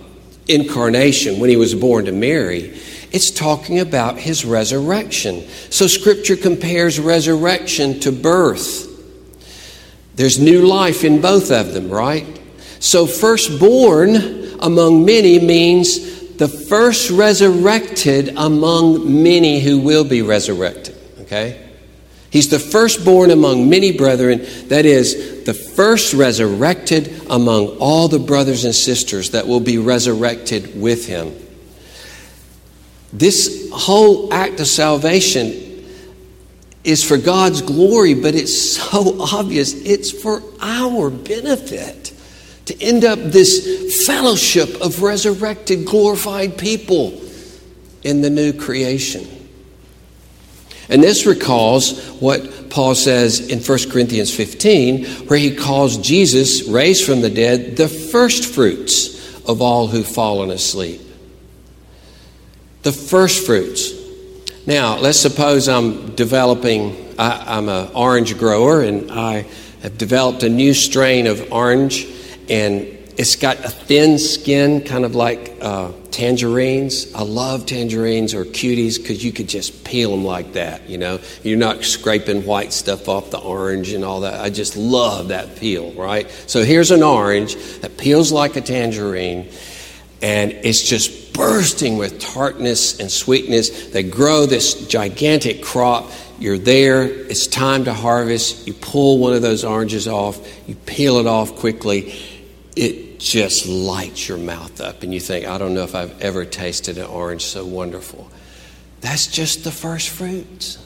incarnation 0.48 1.40
when 1.40 1.50
he 1.50 1.56
was 1.56 1.76
born 1.76 2.06
to 2.06 2.12
Mary. 2.12 2.78
It's 3.12 3.30
talking 3.30 3.80
about 3.80 4.18
his 4.18 4.46
resurrection. 4.46 5.48
So 5.70 5.88
Scripture 5.88 6.36
compares 6.36 7.00
resurrection 7.00 8.00
to 8.02 8.12
birth. 8.12 8.91
There's 10.16 10.40
new 10.40 10.66
life 10.66 11.04
in 11.04 11.22
both 11.22 11.52
of 11.52 11.74
them, 11.74 11.90
right? 11.90 12.40
So, 12.80 13.06
firstborn 13.06 14.16
among 14.60 15.06
many 15.06 15.40
means 15.40 16.36
the 16.38 16.48
first 16.48 17.12
resurrected 17.12 18.34
among 18.36 19.22
many 19.22 19.60
who 19.60 19.80
will 19.80 20.04
be 20.04 20.22
resurrected, 20.22 20.98
okay? 21.22 21.70
He's 22.32 22.50
the 22.50 22.60
firstborn 22.60 23.30
among 23.30 23.70
many 23.70 23.96
brethren, 23.96 24.48
that 24.68 24.86
is, 24.86 25.44
the 25.44 25.54
first 25.54 26.14
resurrected 26.14 27.22
among 27.30 27.78
all 27.78 28.08
the 28.08 28.20
brothers 28.20 28.64
and 28.64 28.74
sisters 28.74 29.32
that 29.32 29.48
will 29.48 29.60
be 29.60 29.78
resurrected 29.78 30.80
with 30.82 31.08
him. 31.08 31.36
This 33.14 33.70
whole 33.74 34.34
act 34.34 34.60
of 34.62 34.68
salvation 34.68 35.71
is 36.84 37.04
for 37.04 37.18
God's 37.18 37.62
glory, 37.62 38.14
but 38.14 38.36
it's 38.36 38.78
so 38.78 39.22
obvious 39.22 39.74
it's 39.74 40.12
for 40.12 40.42
our 40.62 41.10
benefit 41.10 42.14
to 42.66 42.82
end 42.82 43.04
up 43.04 43.20
this 43.20 44.06
fellowship 44.06 44.82
of 44.82 45.02
resurrected, 45.02 45.86
glorified 45.86 46.58
people 46.58 47.22
in 48.04 48.22
the 48.22 48.30
new 48.30 48.54
creation. 48.54 49.28
And 50.90 51.02
this 51.02 51.26
recalls 51.26 52.06
what 52.20 52.70
Paul 52.70 52.96
says 52.96 53.48
in 53.50 53.60
1 53.60 53.92
Corinthians 53.92 54.36
15, 54.36 55.06
where 55.28 55.40
he 55.40 55.56
calls 55.56 55.98
Jesus, 55.98 56.68
raised 56.68 57.06
from 57.06 57.22
the 57.22 57.30
dead, 57.30 57.78
the 57.78 57.88
first 57.88 58.54
fruits 58.54 59.40
of 59.48 59.62
all 59.62 59.88
who've 59.88 60.08
fallen 60.08 60.52
asleep. 60.52 61.02
The 62.84 62.92
first 62.92 63.46
fruits. 63.46 64.01
Now, 64.68 65.00
let's 65.00 65.20
suppose 65.20 65.68
I'm 65.68 66.14
developing, 66.16 67.16
I, 67.18 67.58
am 67.58 67.68
an 67.68 67.90
orange 67.96 68.38
grower, 68.38 68.82
and 68.82 69.12
I 69.12 69.48
have 69.82 69.98
developed 69.98 70.44
a 70.44 70.50
new 70.50 70.76
strain 70.76 71.26
of 71.26 71.52
orange, 71.52 72.06
and 72.48 72.82
it's 73.18 73.36
got 73.36 73.58
a 73.66 73.70
thin 73.70 74.20
skin, 74.20 74.82
kind 74.82 75.04
of 75.04 75.16
like 75.16 75.58
uh, 75.62 75.92
tangerines. 76.12 77.12
I 77.16 77.24
love 77.24 77.66
tangerines 77.66 78.36
or 78.36 78.46
cuties 78.46 78.98
because 78.98 79.24
you 79.24 79.32
could 79.32 79.50
just 79.50 79.84
peel 79.84 80.12
them 80.12 80.24
like 80.24 80.54
that, 80.54 80.88
you 80.88 81.00
know. 81.00 81.20
You're 81.42 81.58
not 81.58 81.84
scraping 81.84 82.46
white 82.46 82.72
stuff 82.72 83.10
off 83.10 83.32
the 83.32 83.40
orange 83.40 83.94
and 83.94 84.04
all 84.04 84.22
that. 84.22 84.42
I 84.42 84.52
just 84.52 84.78
love 84.78 85.30
that 85.30 85.56
peel, 85.56 85.92
right? 85.94 86.30
So 86.46 86.64
here's 86.64 86.92
an 86.92 87.02
orange 87.02 87.56
that 87.80 87.98
peels 87.98 88.32
like 88.32 88.56
a 88.56 88.62
tangerine 88.62 89.50
and 90.22 90.52
it's 90.52 90.88
just 90.88 91.21
bursting 91.34 91.98
with 91.98 92.20
tartness 92.20 93.00
and 93.00 93.12
sweetness. 93.12 93.90
They 93.90 94.04
grow 94.04 94.46
this 94.46 94.88
gigantic 94.88 95.64
crop. 95.64 96.12
You're 96.40 96.58
there, 96.58 97.04
it's 97.04 97.48
time 97.48 97.86
to 97.86 97.94
harvest. 97.94 98.68
You 98.68 98.74
pull 98.74 99.20
one 99.20 99.34
of 99.34 99.42
those 99.42 99.64
oranges 99.64 100.08
off, 100.08 100.40
you 100.68 100.76
peel 100.76 101.18
it 101.18 101.28
off 101.28 101.56
quickly. 101.56 102.16
It 102.76 103.20
just 103.20 103.68
lights 103.68 104.28
your 104.28 104.40
mouth 104.40 104.82
up, 104.82 105.04
and 105.04 105.14
you 105.14 105.20
think, 105.20 105.46
I 105.46 105.58
don't 105.58 105.74
know 105.76 105.84
if 105.84 105.94
I've 105.94 106.20
ever 106.22 106.46
tasted 106.46 106.98
an 106.98 107.06
orange 107.06 107.44
so 107.44 107.64
wonderful. 107.66 108.32
That's 109.02 109.28
just 109.28 109.64
the 109.64 109.72
first 109.72 110.10
fruits. 110.10 110.78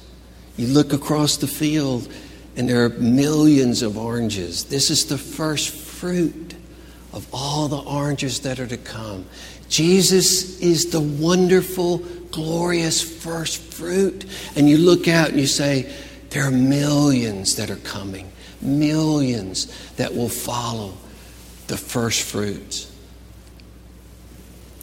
You 0.57 0.67
look 0.67 0.93
across 0.93 1.37
the 1.37 1.47
field, 1.47 2.11
and 2.57 2.67
there 2.67 2.83
are 2.83 2.89
millions 2.89 3.81
of 3.81 3.97
oranges. 3.97 4.65
This 4.65 4.89
is 4.89 5.05
the 5.05 5.17
first 5.17 5.69
fruit 5.69 6.55
of 7.15 7.27
all 7.33 7.67
the 7.67 7.79
oranges 7.79 8.41
that 8.41 8.59
are 8.59 8.67
to 8.67 8.77
come. 8.77 9.25
Jesus 9.69 10.59
is 10.59 10.91
the 10.91 10.99
wonderful, 10.99 11.99
glorious 12.29 13.01
first 13.01 13.57
fruit. 13.73 14.25
And 14.55 14.69
you 14.69 14.77
look 14.77 15.07
out 15.07 15.29
and 15.29 15.39
you 15.39 15.47
say, 15.47 15.91
there 16.29 16.43
are 16.43 16.51
millions 16.51 17.55
that 17.55 17.71
are 17.71 17.77
coming, 17.77 18.31
millions 18.61 19.73
that 19.93 20.13
will 20.13 20.29
follow 20.29 20.93
the 21.67 21.77
first 21.77 22.23
fruits. 22.23 22.91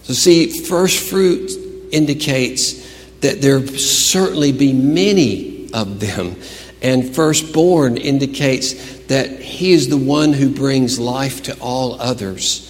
So, 0.05 0.15
see, 0.15 0.49
first 0.63 1.09
fruit 1.09 1.51
indicates 1.93 2.91
that 3.21 3.41
there 3.41 3.65
certainly 3.69 4.51
be 4.51 4.73
many 4.73 5.71
of 5.73 6.01
them. 6.01 6.37
And 6.81 7.15
firstborn 7.15 7.97
indicates 7.97 9.02
that 9.13 9.41
he 9.41 9.73
is 9.73 9.89
the 9.89 9.97
one 9.99 10.33
who 10.33 10.49
brings 10.49 10.99
life 10.99 11.43
to 11.43 11.55
all 11.61 12.01
others. 12.01 12.69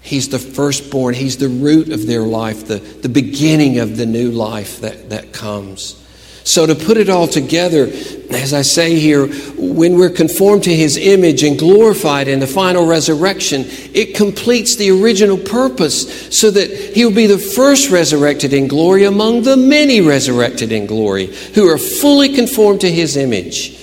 He's 0.00 0.30
the 0.30 0.38
firstborn, 0.38 1.12
he's 1.12 1.36
the 1.36 1.50
root 1.50 1.90
of 1.92 2.06
their 2.06 2.22
life, 2.22 2.66
the, 2.66 2.78
the 2.78 3.10
beginning 3.10 3.78
of 3.78 3.98
the 3.98 4.06
new 4.06 4.30
life 4.30 4.80
that, 4.80 5.10
that 5.10 5.34
comes. 5.34 5.96
So, 6.44 6.64
to 6.64 6.74
put 6.74 6.96
it 6.96 7.10
all 7.10 7.28
together, 7.28 7.84
as 8.30 8.54
I 8.54 8.62
say 8.62 8.98
here, 8.98 9.26
when 9.58 9.98
we're 9.98 10.08
conformed 10.08 10.64
to 10.64 10.74
his 10.74 10.96
image 10.96 11.42
and 11.42 11.58
glorified 11.58 12.26
in 12.26 12.40
the 12.40 12.46
final 12.46 12.86
resurrection, 12.86 13.66
it 13.92 14.16
completes 14.16 14.76
the 14.76 14.90
original 14.90 15.36
purpose 15.36 16.34
so 16.34 16.50
that 16.50 16.70
he 16.70 17.04
will 17.04 17.14
be 17.14 17.26
the 17.26 17.36
first 17.36 17.90
resurrected 17.90 18.54
in 18.54 18.66
glory 18.66 19.04
among 19.04 19.42
the 19.42 19.58
many 19.58 20.00
resurrected 20.00 20.72
in 20.72 20.86
glory 20.86 21.26
who 21.54 21.68
are 21.68 21.76
fully 21.76 22.34
conformed 22.34 22.80
to 22.80 22.90
his 22.90 23.18
image. 23.18 23.79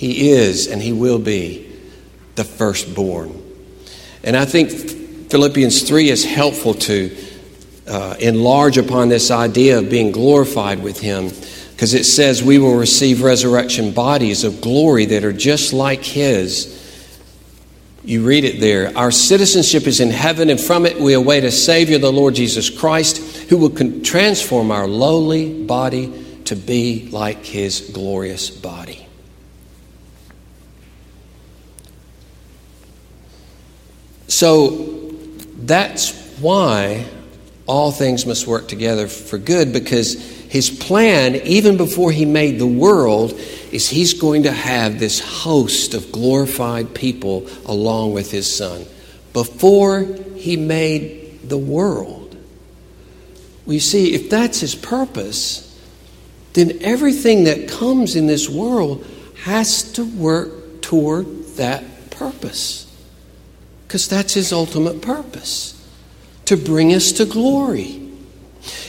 He 0.00 0.30
is 0.30 0.66
and 0.66 0.80
he 0.80 0.94
will 0.94 1.18
be 1.18 1.70
the 2.34 2.42
firstborn. 2.42 3.38
And 4.24 4.34
I 4.34 4.46
think 4.46 4.70
Philippians 5.30 5.86
3 5.86 6.08
is 6.08 6.24
helpful 6.24 6.72
to 6.72 7.14
uh, 7.86 8.16
enlarge 8.18 8.78
upon 8.78 9.10
this 9.10 9.30
idea 9.30 9.78
of 9.78 9.90
being 9.90 10.10
glorified 10.10 10.82
with 10.82 10.98
him 11.00 11.28
because 11.28 11.92
it 11.92 12.04
says 12.04 12.42
we 12.42 12.58
will 12.58 12.76
receive 12.76 13.20
resurrection 13.20 13.92
bodies 13.92 14.42
of 14.42 14.62
glory 14.62 15.04
that 15.04 15.22
are 15.22 15.34
just 15.34 15.74
like 15.74 16.02
His. 16.02 16.78
You 18.02 18.24
read 18.24 18.44
it 18.44 18.58
there. 18.58 18.96
Our 18.96 19.10
citizenship 19.10 19.86
is 19.86 20.00
in 20.00 20.08
heaven, 20.08 20.48
and 20.48 20.58
from 20.58 20.86
it 20.86 20.98
we 20.98 21.12
await 21.12 21.44
a 21.44 21.52
Savior, 21.52 21.98
the 21.98 22.10
Lord 22.10 22.36
Jesus 22.36 22.70
Christ, 22.70 23.18
who 23.50 23.58
will 23.58 24.00
transform 24.00 24.70
our 24.70 24.86
lowly 24.86 25.62
body 25.62 26.42
to 26.46 26.56
be 26.56 27.10
like 27.12 27.44
His 27.44 27.90
glorious 27.92 28.48
body. 28.48 29.06
So 34.30 35.12
that's 35.56 36.12
why 36.38 37.04
all 37.66 37.90
things 37.90 38.26
must 38.26 38.46
work 38.46 38.68
together 38.68 39.08
for 39.08 39.38
good 39.38 39.72
because 39.72 40.14
his 40.48 40.70
plan, 40.70 41.34
even 41.34 41.76
before 41.76 42.12
he 42.12 42.24
made 42.24 42.58
the 42.58 42.66
world, 42.66 43.32
is 43.72 43.88
he's 43.88 44.14
going 44.14 44.44
to 44.44 44.52
have 44.52 44.98
this 44.98 45.20
host 45.20 45.94
of 45.94 46.12
glorified 46.12 46.94
people 46.94 47.48
along 47.66 48.12
with 48.12 48.30
his 48.30 48.56
son. 48.56 48.86
Before 49.32 50.02
he 50.36 50.56
made 50.56 51.48
the 51.48 51.58
world. 51.58 52.36
We 53.66 53.78
see, 53.78 54.14
if 54.14 54.30
that's 54.30 54.60
his 54.60 54.74
purpose, 54.74 55.66
then 56.52 56.78
everything 56.80 57.44
that 57.44 57.68
comes 57.68 58.16
in 58.16 58.26
this 58.26 58.48
world 58.48 59.04
has 59.42 59.92
to 59.92 60.04
work 60.04 60.82
toward 60.82 61.26
that 61.56 62.10
purpose. 62.10 62.89
Because 63.90 64.06
that's 64.06 64.34
his 64.34 64.52
ultimate 64.52 65.02
purpose 65.02 65.74
to 66.44 66.56
bring 66.56 66.94
us 66.94 67.10
to 67.10 67.24
glory. 67.24 68.00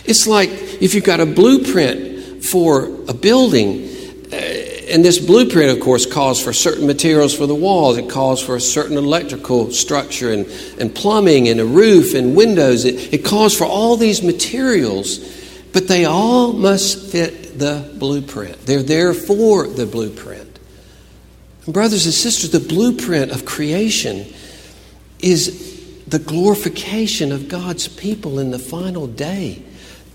It's 0.06 0.28
like 0.28 0.52
if 0.52 0.94
you've 0.94 1.04
got 1.04 1.20
a 1.20 1.26
blueprint 1.26 2.46
for 2.46 2.86
a 3.08 3.14
building, 3.16 3.90
uh, 4.32 4.36
and 4.36 5.04
this 5.04 5.18
blueprint, 5.18 5.76
of 5.76 5.84
course, 5.84 6.06
calls 6.06 6.40
for 6.40 6.54
certain 6.54 6.86
materials 6.86 7.36
for 7.36 7.48
the 7.48 7.56
walls. 7.56 7.98
It 7.98 8.12
calls 8.12 8.44
for 8.44 8.56
a 8.56 8.62
certain 8.62 8.96
electrical 8.96 9.72
structure 9.72 10.32
and, 10.32 10.46
and 10.80 10.94
plumbing 10.94 11.50
and 11.50 11.60
a 11.60 11.66
roof 11.66 12.14
and 12.14 12.36
windows. 12.36 12.86
It, 12.86 13.12
it 13.12 13.26
calls 13.26 13.58
for 13.58 13.66
all 13.66 13.98
these 13.98 14.22
materials, 14.22 15.18
but 15.74 15.88
they 15.88 16.06
all 16.06 16.54
must 16.54 17.12
fit 17.12 17.58
the 17.58 17.92
blueprint. 17.98 18.68
They're 18.68 18.84
there 18.84 19.16
for 19.16 19.66
the 19.66 19.88
blueprint. 19.88 20.60
Brothers 21.68 22.06
and 22.06 22.14
sisters, 22.14 22.52
the 22.52 22.60
blueprint 22.60 23.32
of 23.32 23.46
creation 23.46 24.32
is 25.22 26.04
the 26.08 26.20
glorification 26.20 27.32
of 27.32 27.48
God's 27.48 27.88
people 27.88 28.40
in 28.40 28.52
the 28.52 28.60
final 28.60 29.08
day. 29.08 29.64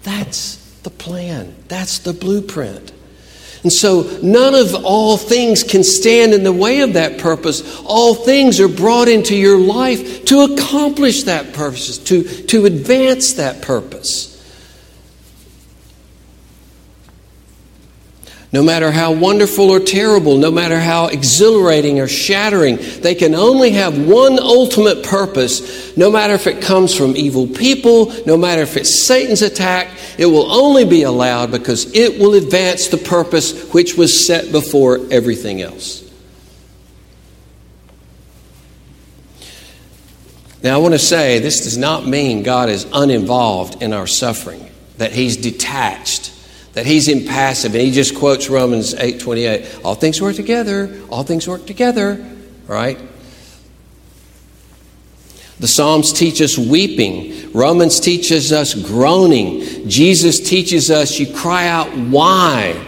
That's 0.02 0.56
the 0.82 0.90
plan, 0.90 1.54
that's 1.68 2.00
the 2.00 2.12
blueprint. 2.12 2.92
And 3.62 3.72
so, 3.72 4.02
none 4.22 4.54
of 4.54 4.84
all 4.84 5.16
things 5.16 5.64
can 5.64 5.82
stand 5.82 6.32
in 6.32 6.44
the 6.44 6.52
way 6.52 6.82
of 6.82 6.92
that 6.92 7.18
purpose. 7.18 7.80
All 7.84 8.14
things 8.14 8.60
are 8.60 8.68
brought 8.68 9.08
into 9.08 9.34
your 9.34 9.58
life 9.58 10.24
to 10.26 10.42
accomplish 10.42 11.24
that 11.24 11.52
purpose, 11.52 11.98
to, 11.98 12.22
to 12.22 12.66
advance 12.66 13.32
that 13.32 13.62
purpose. 13.62 14.35
No 18.56 18.62
matter 18.62 18.90
how 18.90 19.12
wonderful 19.12 19.68
or 19.68 19.80
terrible, 19.80 20.38
no 20.38 20.50
matter 20.50 20.80
how 20.80 21.08
exhilarating 21.08 22.00
or 22.00 22.08
shattering, 22.08 22.78
they 23.02 23.14
can 23.14 23.34
only 23.34 23.72
have 23.72 23.98
one 23.98 24.38
ultimate 24.38 25.04
purpose. 25.04 25.94
No 25.94 26.10
matter 26.10 26.32
if 26.32 26.46
it 26.46 26.62
comes 26.62 26.94
from 26.94 27.18
evil 27.18 27.46
people, 27.46 28.14
no 28.24 28.38
matter 28.38 28.62
if 28.62 28.78
it's 28.78 29.04
Satan's 29.04 29.42
attack, 29.42 29.88
it 30.16 30.24
will 30.24 30.50
only 30.50 30.86
be 30.86 31.02
allowed 31.02 31.50
because 31.50 31.94
it 31.94 32.18
will 32.18 32.32
advance 32.32 32.88
the 32.88 32.96
purpose 32.96 33.70
which 33.74 33.94
was 33.94 34.26
set 34.26 34.50
before 34.50 35.00
everything 35.10 35.60
else. 35.60 36.10
Now, 40.62 40.76
I 40.76 40.78
want 40.78 40.94
to 40.94 40.98
say 40.98 41.40
this 41.40 41.64
does 41.64 41.76
not 41.76 42.06
mean 42.06 42.42
God 42.42 42.70
is 42.70 42.86
uninvolved 42.90 43.82
in 43.82 43.92
our 43.92 44.06
suffering, 44.06 44.70
that 44.96 45.12
He's 45.12 45.36
detached 45.36 46.32
that 46.76 46.86
he's 46.86 47.08
impassive 47.08 47.74
and 47.74 47.82
he 47.82 47.90
just 47.90 48.14
quotes 48.14 48.48
romans 48.48 48.94
8.28 48.94 49.84
all 49.84 49.96
things 49.96 50.20
work 50.22 50.36
together 50.36 51.02
all 51.10 51.24
things 51.24 51.48
work 51.48 51.66
together 51.66 52.24
right? 52.66 52.98
The 55.58 55.68
psalms 55.68 56.12
teach 56.12 56.42
us 56.42 56.58
weeping. 56.58 57.52
Romans 57.52 57.98
teaches 57.98 58.52
us 58.52 58.74
groaning. 58.74 59.88
Jesus 59.88 60.40
teaches 60.40 60.90
us 60.90 61.18
you 61.18 61.32
cry 61.32 61.68
out 61.68 61.88
why 61.96 62.85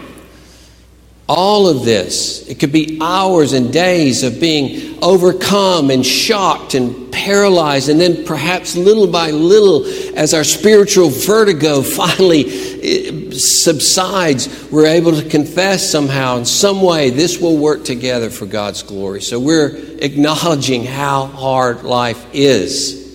all 1.29 1.69
of 1.69 1.85
this, 1.85 2.49
it 2.49 2.59
could 2.59 2.73
be 2.73 2.99
hours 3.03 3.53
and 3.53 3.71
days 3.71 4.23
of 4.23 4.41
being 4.41 4.99
overcome 5.03 5.91
and 5.91 6.05
shocked 6.05 6.73
and 6.73 7.13
paralyzed, 7.13 7.91
and 7.91 8.01
then 8.01 8.25
perhaps 8.25 8.77
little 8.77 9.07
by 9.07 9.31
little, 9.31 9.85
as 10.17 10.33
our 10.33 10.45
spiritual 10.45 11.11
vertigo 11.11 11.83
finally 11.83 12.45
eh, 12.47 13.31
subsides, 13.33 14.71
we're 14.71 14.87
able 14.87 15.13
to 15.13 15.29
confess 15.29 15.91
somehow, 15.91 16.39
in 16.39 16.47
some 16.47 16.81
way, 16.81 17.11
this 17.11 17.39
will 17.39 17.59
work 17.59 17.85
together 17.85 18.31
for 18.31 18.47
God's 18.47 18.83
glory. 18.83 19.21
So 19.21 19.39
we're 19.39 19.77
acknowledging 20.01 20.85
how 20.85 21.27
hard 21.27 21.83
life 21.83 22.25
is. 22.33 23.07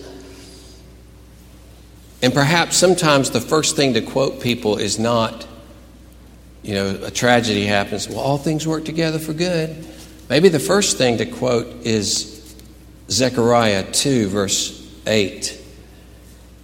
And 2.22 2.32
perhaps 2.32 2.76
sometimes 2.76 3.30
the 3.30 3.40
first 3.40 3.74
thing 3.74 3.94
to 3.94 4.02
quote 4.02 4.40
people 4.40 4.76
is 4.76 5.00
not 5.00 5.48
you 6.64 6.74
know, 6.74 6.98
a 7.04 7.10
tragedy 7.10 7.66
happens, 7.66 8.08
well, 8.08 8.20
all 8.20 8.38
things 8.38 8.66
work 8.66 8.84
together 8.84 9.18
for 9.18 9.34
good. 9.34 9.86
Maybe 10.30 10.48
the 10.48 10.58
first 10.58 10.96
thing 10.96 11.18
to 11.18 11.26
quote 11.26 11.66
is 11.86 12.56
Zechariah 13.10 13.92
2, 13.92 14.28
verse 14.28 14.90
8. 15.06 15.60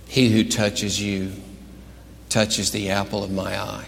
He 0.08 0.30
who 0.30 0.44
touches 0.44 1.00
you 1.00 1.32
touches 2.30 2.70
the 2.70 2.90
apple 2.90 3.22
of 3.22 3.30
my 3.30 3.60
eye. 3.60 3.86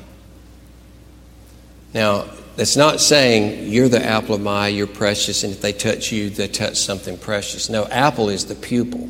Now, 1.95 2.27
that's 2.57 2.77
not 2.77 3.01
saying 3.01 3.71
you're 3.71 3.89
the 3.89 4.05
apple 4.05 4.35
of 4.35 4.41
my 4.41 4.67
eye, 4.67 4.69
you're 4.69 4.87
precious, 4.87 5.45
and 5.45 5.53
if 5.53 5.63
they 5.63 5.73
touch 5.73 6.13
you, 6.13 6.29
they 6.29 6.49
touch 6.49 6.77
something 6.77 7.17
precious. 7.17 7.71
No, 7.71 7.87
apple 7.87 8.29
is 8.29 8.47
the 8.47 8.55
pupil, 8.55 9.09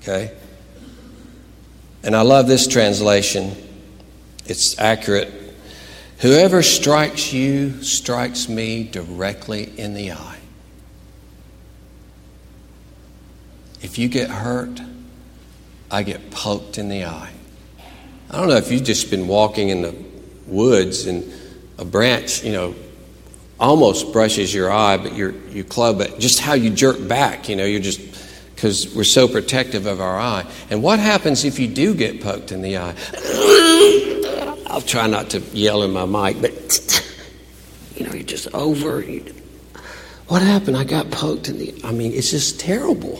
okay? 0.00 0.36
And 2.02 2.16
I 2.16 2.22
love 2.22 2.48
this 2.48 2.66
translation. 2.66 3.54
It's 4.46 4.76
accurate. 4.78 5.41
Whoever 6.22 6.62
strikes 6.62 7.32
you 7.32 7.82
strikes 7.82 8.48
me 8.48 8.84
directly 8.84 9.76
in 9.76 9.94
the 9.94 10.12
eye. 10.12 10.38
If 13.82 13.98
you 13.98 14.06
get 14.06 14.30
hurt, 14.30 14.80
I 15.90 16.04
get 16.04 16.30
poked 16.30 16.78
in 16.78 16.88
the 16.88 17.06
eye. 17.06 17.32
I 18.30 18.36
don't 18.36 18.46
know 18.46 18.54
if 18.54 18.70
you've 18.70 18.84
just 18.84 19.10
been 19.10 19.26
walking 19.26 19.70
in 19.70 19.82
the 19.82 19.96
woods 20.46 21.06
and 21.06 21.28
a 21.78 21.84
branch, 21.84 22.44
you 22.44 22.52
know, 22.52 22.76
almost 23.58 24.12
brushes 24.12 24.54
your 24.54 24.70
eye, 24.70 24.98
but 24.98 25.16
you're, 25.16 25.34
you 25.48 25.64
club 25.64 26.00
it. 26.00 26.20
Just 26.20 26.38
how 26.38 26.54
you 26.54 26.70
jerk 26.70 27.04
back, 27.08 27.48
you 27.48 27.56
know, 27.56 27.64
you're 27.64 27.80
just, 27.80 28.00
because 28.54 28.94
we're 28.94 29.02
so 29.02 29.26
protective 29.26 29.86
of 29.86 30.00
our 30.00 30.20
eye. 30.20 30.48
And 30.70 30.84
what 30.84 31.00
happens 31.00 31.44
if 31.44 31.58
you 31.58 31.66
do 31.66 31.96
get 31.96 32.20
poked 32.22 32.52
in 32.52 32.62
the 32.62 32.78
eye? 32.78 32.94
I'll 34.72 34.80
try 34.80 35.06
not 35.06 35.28
to 35.30 35.40
yell 35.52 35.82
in 35.82 35.90
my 35.92 36.06
mic, 36.06 36.40
but 36.40 36.50
you 37.94 38.06
know, 38.06 38.14
you're 38.14 38.22
just 38.22 38.48
over. 38.54 39.02
what 40.28 40.40
happened? 40.40 40.78
I 40.78 40.84
got 40.84 41.10
poked 41.10 41.50
in 41.50 41.58
the. 41.58 41.74
I 41.84 41.92
mean, 41.92 42.14
it's 42.14 42.30
just 42.30 42.58
terrible. 42.58 43.18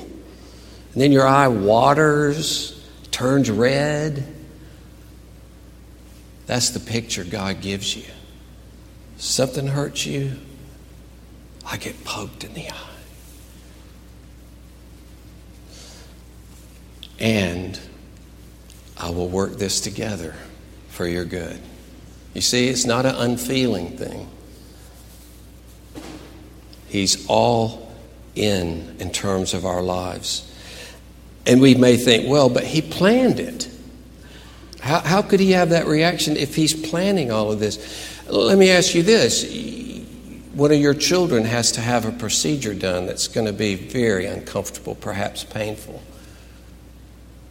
And 0.95 1.03
then 1.03 1.12
your 1.12 1.27
eye 1.27 1.49
waters, 1.49 2.83
turns 3.11 3.51
red. 3.51 4.27
That's 6.47 6.71
the 6.71 6.81
picture 6.81 7.23
God 7.23 7.61
gives 7.61 7.95
you. 7.95 8.11
Something 9.19 9.67
hurts 9.67 10.07
you, 10.07 10.38
I 11.67 11.77
get 11.77 12.03
poked 12.03 12.45
in 12.45 12.55
the 12.55 12.71
eye. 12.71 12.88
And 17.21 17.79
I 18.97 19.11
will 19.11 19.29
work 19.29 19.59
this 19.59 19.83
together 19.83 20.35
for 20.92 21.07
your 21.07 21.24
good. 21.24 21.59
You 22.35 22.42
see, 22.42 22.68
it's 22.68 22.85
not 22.85 23.07
an 23.07 23.14
unfeeling 23.14 23.96
thing. 23.96 24.28
He's 26.87 27.26
all 27.26 27.90
in 28.35 28.96
in 29.00 29.11
terms 29.11 29.55
of 29.55 29.64
our 29.64 29.83
lives. 29.83 30.48
And 31.46 31.61
we 31.61 31.74
may 31.74 31.96
think, 31.96 32.28
well, 32.28 32.48
but 32.48 32.64
he 32.64 32.83
planned 32.83 33.40
it. 33.40 33.68
How, 34.81 35.00
how 35.00 35.22
could 35.22 35.40
he 35.40 35.52
have 35.52 35.70
that 35.70 35.87
reaction 35.87 36.37
if 36.37 36.55
he's 36.55 36.74
planning 36.74 37.33
all 37.33 37.50
of 37.50 37.59
this? 37.59 38.20
Let 38.28 38.59
me 38.59 38.70
ask 38.70 38.94
you 38.94 39.02
this. 39.02 39.44
One 40.52 40.70
of 40.70 40.78
your 40.78 40.94
children 40.94 41.44
has 41.44 41.72
to 41.72 41.81
have 41.81 42.05
a 42.05 42.12
procedure 42.12 42.74
done 42.74 43.07
that's 43.07 43.28
going 43.28 43.46
to 43.46 43.52
be 43.52 43.74
very 43.74 44.26
uncomfortable, 44.26 44.94
perhaps 44.94 45.44
painful. 45.44 46.02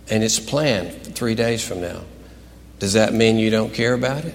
And 0.10 0.24
it's 0.24 0.40
planned 0.40 1.16
three 1.16 1.34
days 1.34 1.68
from 1.68 1.82
now. 1.82 2.02
Does 2.82 2.94
that 2.94 3.14
mean 3.14 3.38
you 3.38 3.52
don't 3.52 3.72
care 3.72 3.94
about 3.94 4.26
it? 4.26 4.34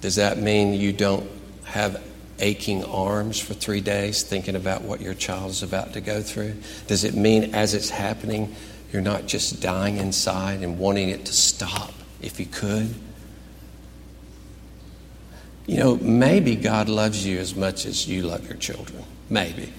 Does 0.00 0.16
that 0.16 0.38
mean 0.38 0.74
you 0.74 0.92
don't 0.92 1.30
have 1.62 2.02
aching 2.40 2.84
arms 2.84 3.38
for 3.38 3.54
three 3.54 3.80
days 3.80 4.24
thinking 4.24 4.56
about 4.56 4.82
what 4.82 5.00
your 5.00 5.14
child 5.14 5.52
is 5.52 5.62
about 5.62 5.92
to 5.92 6.00
go 6.00 6.20
through? 6.20 6.56
Does 6.88 7.04
it 7.04 7.14
mean 7.14 7.54
as 7.54 7.74
it's 7.74 7.90
happening, 7.90 8.56
you're 8.92 9.02
not 9.02 9.26
just 9.26 9.62
dying 9.62 9.98
inside 9.98 10.62
and 10.62 10.80
wanting 10.80 11.10
it 11.10 11.26
to 11.26 11.32
stop 11.32 11.94
if 12.20 12.40
you 12.40 12.46
could? 12.46 12.92
You 15.68 15.76
know, 15.76 15.96
maybe 15.98 16.56
God 16.56 16.88
loves 16.88 17.24
you 17.24 17.38
as 17.38 17.54
much 17.54 17.86
as 17.86 18.08
you 18.08 18.22
love 18.22 18.48
your 18.48 18.56
children. 18.56 19.04
Maybe. 19.28 19.72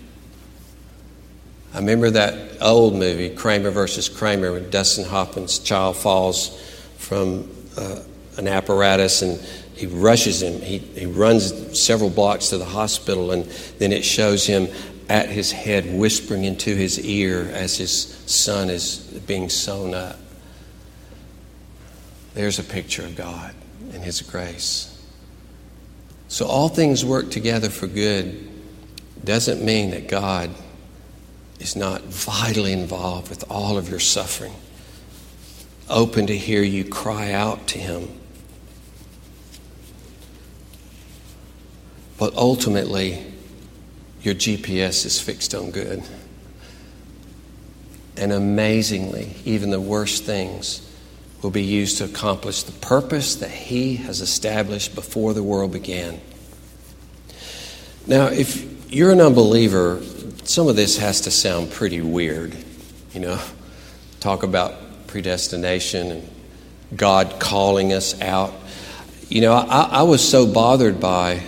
I 1.74 1.80
remember 1.80 2.10
that 2.12 2.62
old 2.62 2.96
movie, 2.96 3.36
Kramer 3.36 3.72
versus 3.72 4.08
Kramer, 4.08 4.54
when 4.54 4.70
Dustin 4.70 5.04
Hoffman's 5.04 5.60
child 5.60 5.98
falls 5.98 6.58
from 7.02 7.50
uh, 7.78 8.00
an 8.38 8.48
apparatus 8.48 9.22
and 9.22 9.40
he 9.76 9.88
rushes 9.88 10.42
him. 10.42 10.62
He, 10.62 10.78
he 10.78 11.06
runs 11.06 11.80
several 11.80 12.10
blocks 12.10 12.50
to 12.50 12.58
the 12.58 12.66
hospital, 12.66 13.32
and 13.32 13.46
then 13.80 13.92
it 13.92 14.06
shows 14.06 14.46
him 14.46 14.68
at 15.10 15.28
his 15.28 15.52
head, 15.52 15.86
whispering 15.98 16.44
into 16.44 16.76
his 16.76 17.00
ear 17.00 17.50
as 17.52 17.78
his 17.78 18.06
son 18.28 18.70
is 18.70 18.98
being 19.26 19.50
sewn 19.50 19.94
up. 19.94 20.20
There's 22.34 22.60
a 22.60 22.64
picture 22.64 23.04
of 23.04 23.16
God 23.16 23.54
and 23.94 24.04
His 24.04 24.22
grace. 24.22 24.88
So, 26.28 26.46
all 26.46 26.70
things 26.70 27.04
work 27.04 27.30
together 27.30 27.70
for 27.70 27.88
good 27.88 28.50
doesn't 29.24 29.64
mean 29.64 29.92
that 29.92 30.08
God 30.08 30.50
is 31.60 31.76
not 31.76 32.04
vitally 32.04 32.72
involved 32.72 33.30
with 33.30 33.44
all 33.50 33.78
of 33.78 33.90
your 33.90 34.00
suffering, 34.00 34.54
open 35.92 36.28
to 36.28 36.38
hear 36.38 36.64
you 36.64 36.84
cry 36.84 37.32
out 37.32 37.68
to 37.68 37.80
Him. 37.80 38.10
But 42.18 42.36
ultimately, 42.36 43.26
your 44.22 44.36
GPS 44.36 45.06
is 45.06 45.20
fixed 45.20 45.56
on 45.56 45.72
good. 45.72 46.04
And 48.16 48.32
amazingly, 48.32 49.36
even 49.46 49.72
the 49.72 49.82
worst 49.82 50.24
things 50.24 50.88
will 51.42 51.50
be 51.50 51.64
used 51.64 51.98
to 51.98 52.06
accomplish 52.06 52.64
the 52.64 52.72
purpose 52.74 53.36
that 53.36 53.50
He 53.50 53.96
has 53.96 54.22
established 54.22 54.94
before 54.94 55.34
the 55.34 55.44
world 55.44 55.72
began. 55.72 56.22
Now, 58.06 58.28
if 58.28 58.92
you're 58.94 59.12
an 59.12 59.22
unbeliever, 59.22 60.02
some 60.44 60.68
of 60.68 60.76
this 60.76 60.98
has 60.98 61.22
to 61.22 61.32
sound 61.32 61.72
pretty 61.72 62.02
weird. 62.02 62.56
You 63.14 63.22
know, 63.22 63.40
talk 64.20 64.44
about 64.44 64.76
predestination 65.12 66.10
and 66.12 66.30
God 66.96 67.40
calling 67.40 67.92
us 67.94 68.20
out. 68.22 68.54
You 69.28 69.42
know, 69.42 69.54
I, 69.54 69.84
I 69.84 70.02
was 70.04 70.28
so 70.28 70.52
bothered 70.52 71.00
by 71.00 71.42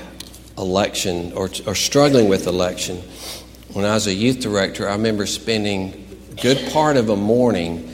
election 0.57 1.31
or, 1.33 1.49
or 1.65 1.73
struggling 1.73 2.27
with 2.27 2.45
election. 2.45 2.97
When 3.71 3.85
I 3.85 3.93
was 3.93 4.05
a 4.05 4.13
youth 4.13 4.41
director, 4.41 4.87
I 4.87 4.91
remember 4.91 5.25
spending 5.25 6.05
a 6.31 6.41
good 6.41 6.71
part 6.71 6.97
of 6.97 7.09
a 7.09 7.15
morning 7.15 7.93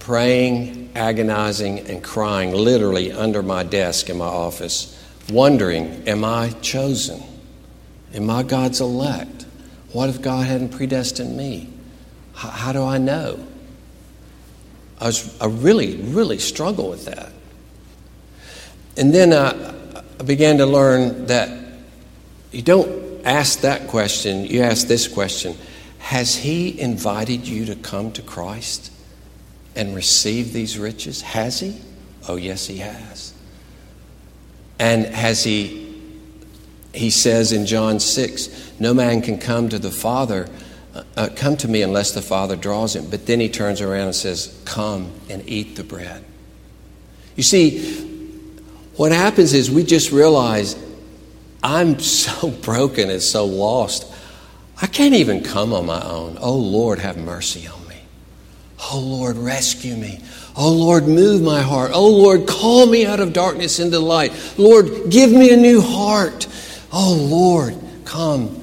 praying, 0.00 0.90
agonizing, 0.94 1.88
and 1.88 2.02
crying 2.02 2.52
literally 2.52 3.12
under 3.12 3.42
my 3.42 3.62
desk 3.62 4.10
in 4.10 4.18
my 4.18 4.26
office, 4.26 5.00
wondering, 5.30 6.02
Am 6.08 6.24
I 6.24 6.50
chosen? 6.62 7.22
Am 8.12 8.28
I 8.28 8.42
God's 8.42 8.80
elect? 8.80 9.46
What 9.92 10.08
if 10.08 10.20
God 10.20 10.46
hadn't 10.46 10.70
predestined 10.70 11.36
me? 11.36 11.72
How, 12.34 12.50
how 12.50 12.72
do 12.72 12.84
I 12.84 12.98
know? 12.98 13.46
I, 15.00 15.06
was, 15.06 15.40
I 15.40 15.46
really, 15.46 15.96
really 15.96 16.38
struggle 16.38 16.90
with 16.90 17.06
that. 17.06 17.32
And 18.96 19.14
then 19.14 19.32
I, 19.32 19.74
I 20.18 20.22
began 20.22 20.58
to 20.58 20.66
learn 20.66 21.26
that 21.26 21.50
you 22.52 22.62
don't 22.62 23.24
ask 23.24 23.60
that 23.60 23.88
question, 23.88 24.44
you 24.44 24.62
ask 24.62 24.86
this 24.86 25.08
question 25.08 25.56
Has 25.98 26.36
He 26.36 26.78
invited 26.80 27.46
you 27.46 27.64
to 27.66 27.76
come 27.76 28.12
to 28.12 28.22
Christ 28.22 28.92
and 29.74 29.94
receive 29.94 30.52
these 30.52 30.78
riches? 30.78 31.22
Has 31.22 31.60
He? 31.60 31.80
Oh, 32.28 32.36
yes, 32.36 32.66
He 32.66 32.78
has. 32.78 33.32
And 34.78 35.06
has 35.06 35.44
He 35.44 35.90
he 36.92 37.10
says 37.10 37.52
in 37.52 37.66
John 37.66 38.00
6, 38.00 38.80
No 38.80 38.92
man 38.94 39.22
can 39.22 39.38
come 39.38 39.68
to 39.68 39.78
the 39.78 39.90
Father, 39.90 40.48
uh, 40.94 41.28
come 41.36 41.56
to 41.58 41.68
me 41.68 41.82
unless 41.82 42.12
the 42.12 42.22
Father 42.22 42.56
draws 42.56 42.96
him. 42.96 43.08
But 43.10 43.26
then 43.26 43.40
he 43.40 43.48
turns 43.48 43.80
around 43.80 44.06
and 44.06 44.14
says, 44.14 44.60
Come 44.64 45.12
and 45.28 45.48
eat 45.48 45.76
the 45.76 45.84
bread. 45.84 46.24
You 47.36 47.42
see, 47.42 48.06
what 48.96 49.12
happens 49.12 49.54
is 49.54 49.70
we 49.70 49.84
just 49.84 50.12
realize 50.12 50.76
I'm 51.62 51.98
so 52.00 52.50
broken 52.62 53.10
and 53.10 53.22
so 53.22 53.44
lost. 53.44 54.12
I 54.82 54.86
can't 54.86 55.14
even 55.14 55.42
come 55.42 55.72
on 55.72 55.86
my 55.86 56.02
own. 56.02 56.38
Oh 56.40 56.56
Lord, 56.56 56.98
have 56.98 57.16
mercy 57.16 57.66
on 57.66 57.86
me. 57.88 57.96
Oh 58.92 58.98
Lord, 58.98 59.36
rescue 59.36 59.96
me. 59.96 60.20
Oh 60.56 60.72
Lord, 60.72 61.06
move 61.06 61.42
my 61.42 61.60
heart. 61.60 61.92
Oh 61.94 62.08
Lord, 62.10 62.46
call 62.48 62.86
me 62.86 63.06
out 63.06 63.20
of 63.20 63.32
darkness 63.32 63.78
into 63.78 63.98
light. 63.98 64.32
Lord, 64.58 65.10
give 65.10 65.30
me 65.30 65.52
a 65.52 65.56
new 65.56 65.80
heart. 65.80 66.48
Oh 66.92 67.14
Lord, 67.14 67.78
come 68.04 68.59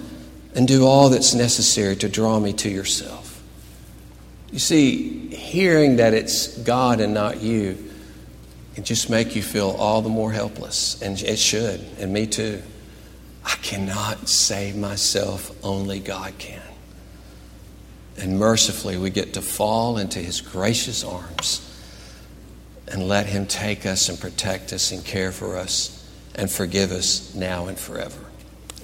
and 0.58 0.68
do 0.68 0.88
all 0.88 1.10
that's 1.10 1.36
necessary 1.36 1.96
to 1.96 2.10
draw 2.10 2.40
me 2.40 2.52
to 2.52 2.68
yourself. 2.68 3.44
You 4.52 4.58
see, 4.58 5.28
hearing 5.28 5.98
that 5.98 6.16
it's 6.16 6.58
God 6.58 7.00
and 7.00 7.14
not 7.14 7.42
you 7.42 7.78
can 8.74 8.84
just 8.84 9.08
make 9.08 9.36
you 9.36 9.44
feel 9.44 9.70
all 9.70 10.02
the 10.02 10.10
more 10.10 10.32
helpless, 10.32 11.00
and 11.00 11.22
it 11.22 11.38
should, 11.38 11.80
and 12.00 12.12
me 12.12 12.26
too. 12.26 12.64
I 13.46 13.54
cannot 13.62 14.28
save 14.28 14.76
myself, 14.76 15.56
only 15.64 16.00
God 16.00 16.34
can. 16.40 16.62
And 18.18 18.40
mercifully, 18.40 18.98
we 18.98 19.12
get 19.12 19.36
to 19.36 19.44
fall 19.44 20.00
into 20.00 20.18
His 20.18 20.42
gracious 20.42 21.04
arms 21.04 21.62
and 22.88 23.08
let 23.08 23.28
Him 23.28 23.46
take 23.46 23.86
us 23.86 24.10
and 24.10 24.20
protect 24.20 24.74
us 24.74 24.92
and 24.92 25.06
care 25.06 25.32
for 25.32 25.56
us 25.56 26.04
and 26.34 26.50
forgive 26.50 26.92
us 26.92 27.36
now 27.36 27.68
and 27.68 27.78
forever. 27.78 28.26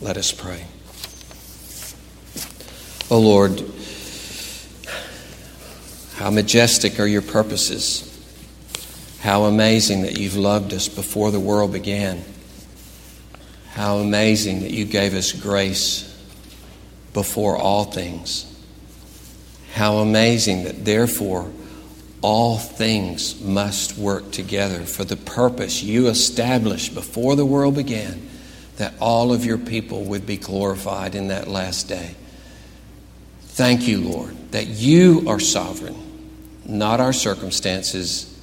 Let 0.01 0.17
us 0.17 0.31
pray. 0.31 0.65
O 3.13 3.19
Lord, 3.19 3.63
how 6.15 6.31
majestic 6.31 6.99
are 6.99 7.05
your 7.05 7.21
purposes. 7.21 8.09
How 9.19 9.43
amazing 9.43 10.01
that 10.01 10.17
you've 10.17 10.35
loved 10.35 10.73
us 10.73 10.89
before 10.89 11.29
the 11.29 11.39
world 11.39 11.73
began. 11.73 12.23
How 13.69 13.97
amazing 13.97 14.61
that 14.61 14.71
you 14.71 14.85
gave 14.85 15.13
us 15.13 15.31
grace 15.31 16.11
before 17.13 17.55
all 17.55 17.83
things. 17.83 18.51
How 19.73 19.97
amazing 19.97 20.63
that 20.63 20.83
therefore 20.83 21.51
all 22.23 22.57
things 22.57 23.39
must 23.39 23.95
work 23.95 24.31
together 24.31 24.85
for 24.85 25.03
the 25.03 25.17
purpose 25.17 25.83
you 25.83 26.07
established 26.07 26.95
before 26.95 27.35
the 27.35 27.45
world 27.45 27.75
began, 27.75 28.27
that 28.77 28.95
all 28.99 29.31
of 29.31 29.45
your 29.45 29.59
people 29.59 30.03
would 30.05 30.25
be 30.25 30.37
glorified 30.37 31.13
in 31.13 31.27
that 31.27 31.47
last 31.47 31.87
day. 31.87 32.15
Thank 33.53 33.87
you, 33.87 34.01
Lord, 34.01 34.35
that 34.51 34.65
you 34.65 35.25
are 35.27 35.39
sovereign, 35.39 35.95
not 36.65 36.99
our 36.99 37.13
circumstances, 37.13 38.35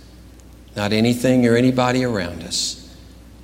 not 0.77 0.93
anything 0.93 1.45
or 1.49 1.57
anybody 1.57 2.05
around 2.05 2.45
us. 2.45 2.97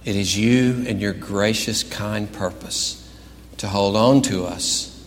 It 0.05 0.14
is 0.14 0.38
you 0.38 0.85
and 0.87 1.00
your 1.00 1.12
gracious, 1.12 1.83
kind 1.83 2.33
purpose 2.33 3.02
to 3.57 3.66
hold 3.66 3.96
on 3.96 4.22
to 4.22 4.44
us 4.44 5.05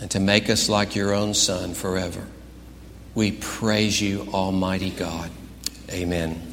and 0.00 0.10
to 0.12 0.20
make 0.20 0.48
us 0.48 0.70
like 0.70 0.96
your 0.96 1.12
own 1.12 1.34
Son 1.34 1.74
forever. 1.74 2.26
We 3.14 3.32
praise 3.32 4.00
you, 4.00 4.26
Almighty 4.32 4.90
God. 4.90 5.30
Amen. 5.90 6.49